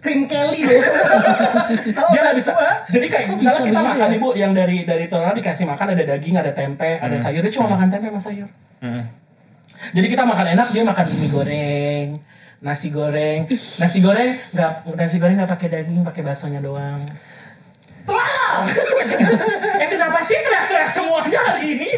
[0.03, 0.75] krim Kelly lu
[2.15, 2.53] Dia nggak bisa.
[2.91, 4.17] Jadi kayak misalnya bisa kita makan ya?
[4.19, 7.43] ibu yang dari dari Torah dikasih makan ada daging, ada tempe, ada sayur.
[7.45, 8.49] Dia cuma makan tempe sama sayur.
[9.95, 12.07] Jadi kita makan enak, dia makan mie goreng,
[12.65, 13.47] nasi goreng,
[13.79, 17.05] nasi goreng nggak nasi goreng nggak pakai daging, pakai baksonya doang.
[19.83, 21.91] eh kenapa sih teriak-teriak semuanya hari ini?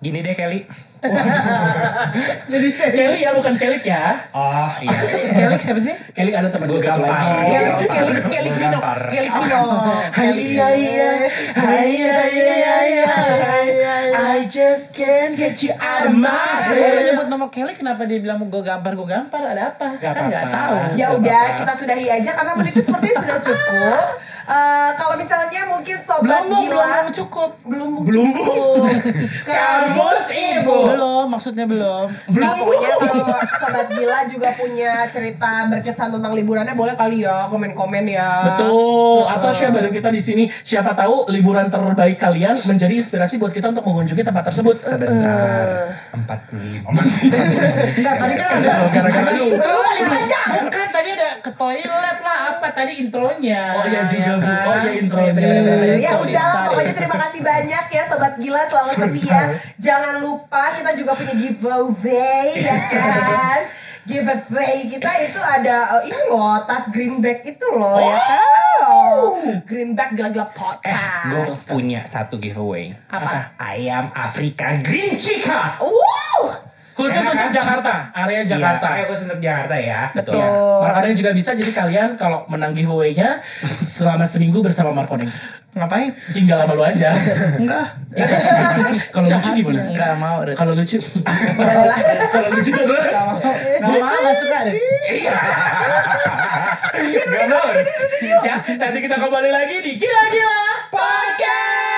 [0.00, 0.64] gini deh Kelly
[2.92, 4.20] Kelly ya bukan Kelly ya.
[4.30, 4.98] oh iya
[5.32, 5.94] Kelly siapa sih?
[6.12, 7.26] Kelly ada teman gue satu lagi.
[7.48, 8.98] Kelly Kelly Kelly Gampar.
[9.08, 9.60] Kelly Pino
[10.10, 10.82] Hai hai
[11.56, 11.90] hai
[12.36, 17.06] hai hai hai I just can't get you out of my Kalau head.
[17.06, 19.96] nyebut nama Kelly kenapa dia bilang gue gampar gue gampar ada apa?
[19.96, 20.74] Gak kan nggak tahu.
[20.94, 24.06] Ya udah, kita sudahi aja karena menitnya sepertinya sudah cukup.
[24.42, 27.50] Eh, kalau misalnya mungkin sobat Belum belum gila belum cukup.
[27.62, 28.82] belum Belum, cukup.
[29.48, 30.78] Kamus ibu.
[30.94, 32.06] Belum maksudnya belum.
[32.36, 33.26] Nah, pokoknya kalau
[33.60, 38.30] sobat gila juga punya cerita berkesan tentang liburannya boleh kali ya komen-komen ya.
[38.54, 39.26] Betul.
[39.26, 40.44] Atau share bareng kita di sini.
[40.62, 44.76] Siapa tahu liburan terbaik kalian menjadi inspirasi buat kita untuk mengunjungi tempat tersebut.
[44.80, 47.32] sebentar 45 menit
[48.00, 49.30] Enggak tadi kan ada Gara-gara.
[50.50, 53.62] Bukan tadi ada ke toilet lah apa tadi intronya.
[53.78, 54.44] Oh iya juga, Bu.
[54.44, 54.64] kan?
[54.66, 55.32] Oh iya, intronya.
[55.36, 55.98] Bener-bener.
[56.00, 59.42] Ya udah, pokoknya terima kasih banyak ya sobat gila selalu setia.
[59.78, 63.60] Jangan lupa kita juga punya giveaway ya kan.
[64.00, 68.44] Giveaway kita itu ada eh, ini loh tas greenback itu loh ya kan.
[69.68, 71.28] Greenback gila-gila podcast.
[71.28, 73.52] gue punya satu giveaway Apa?
[73.60, 76.29] ayam Afrika Green Chica Wow
[77.00, 77.56] khusus untuk kan?
[77.56, 78.44] Jakarta area iya.
[78.44, 78.88] Jakarta.
[78.92, 80.00] Iya, khusus untuk Jakarta ya.
[80.12, 80.36] Betul.
[80.36, 80.48] Ya.
[80.84, 83.40] Markoning juga bisa jadi kalian kalau menang giveaway-nya
[83.88, 85.32] selama seminggu bersama Markoning
[85.70, 86.10] ngapain?
[86.34, 87.14] Tinggal sama lu aja.
[87.54, 87.86] Enggak.
[89.14, 89.86] Kalau lucu gimana?
[89.86, 90.98] Enggak mau kalau lucu?
[92.34, 94.18] Kalau lucu terus enggak mau.
[94.18, 94.74] Enggak suka deh.
[95.14, 95.38] Iya.
[97.22, 97.70] Enggak mau.
[98.42, 101.90] Ya nanti kita kembali lagi di gila gila podcast.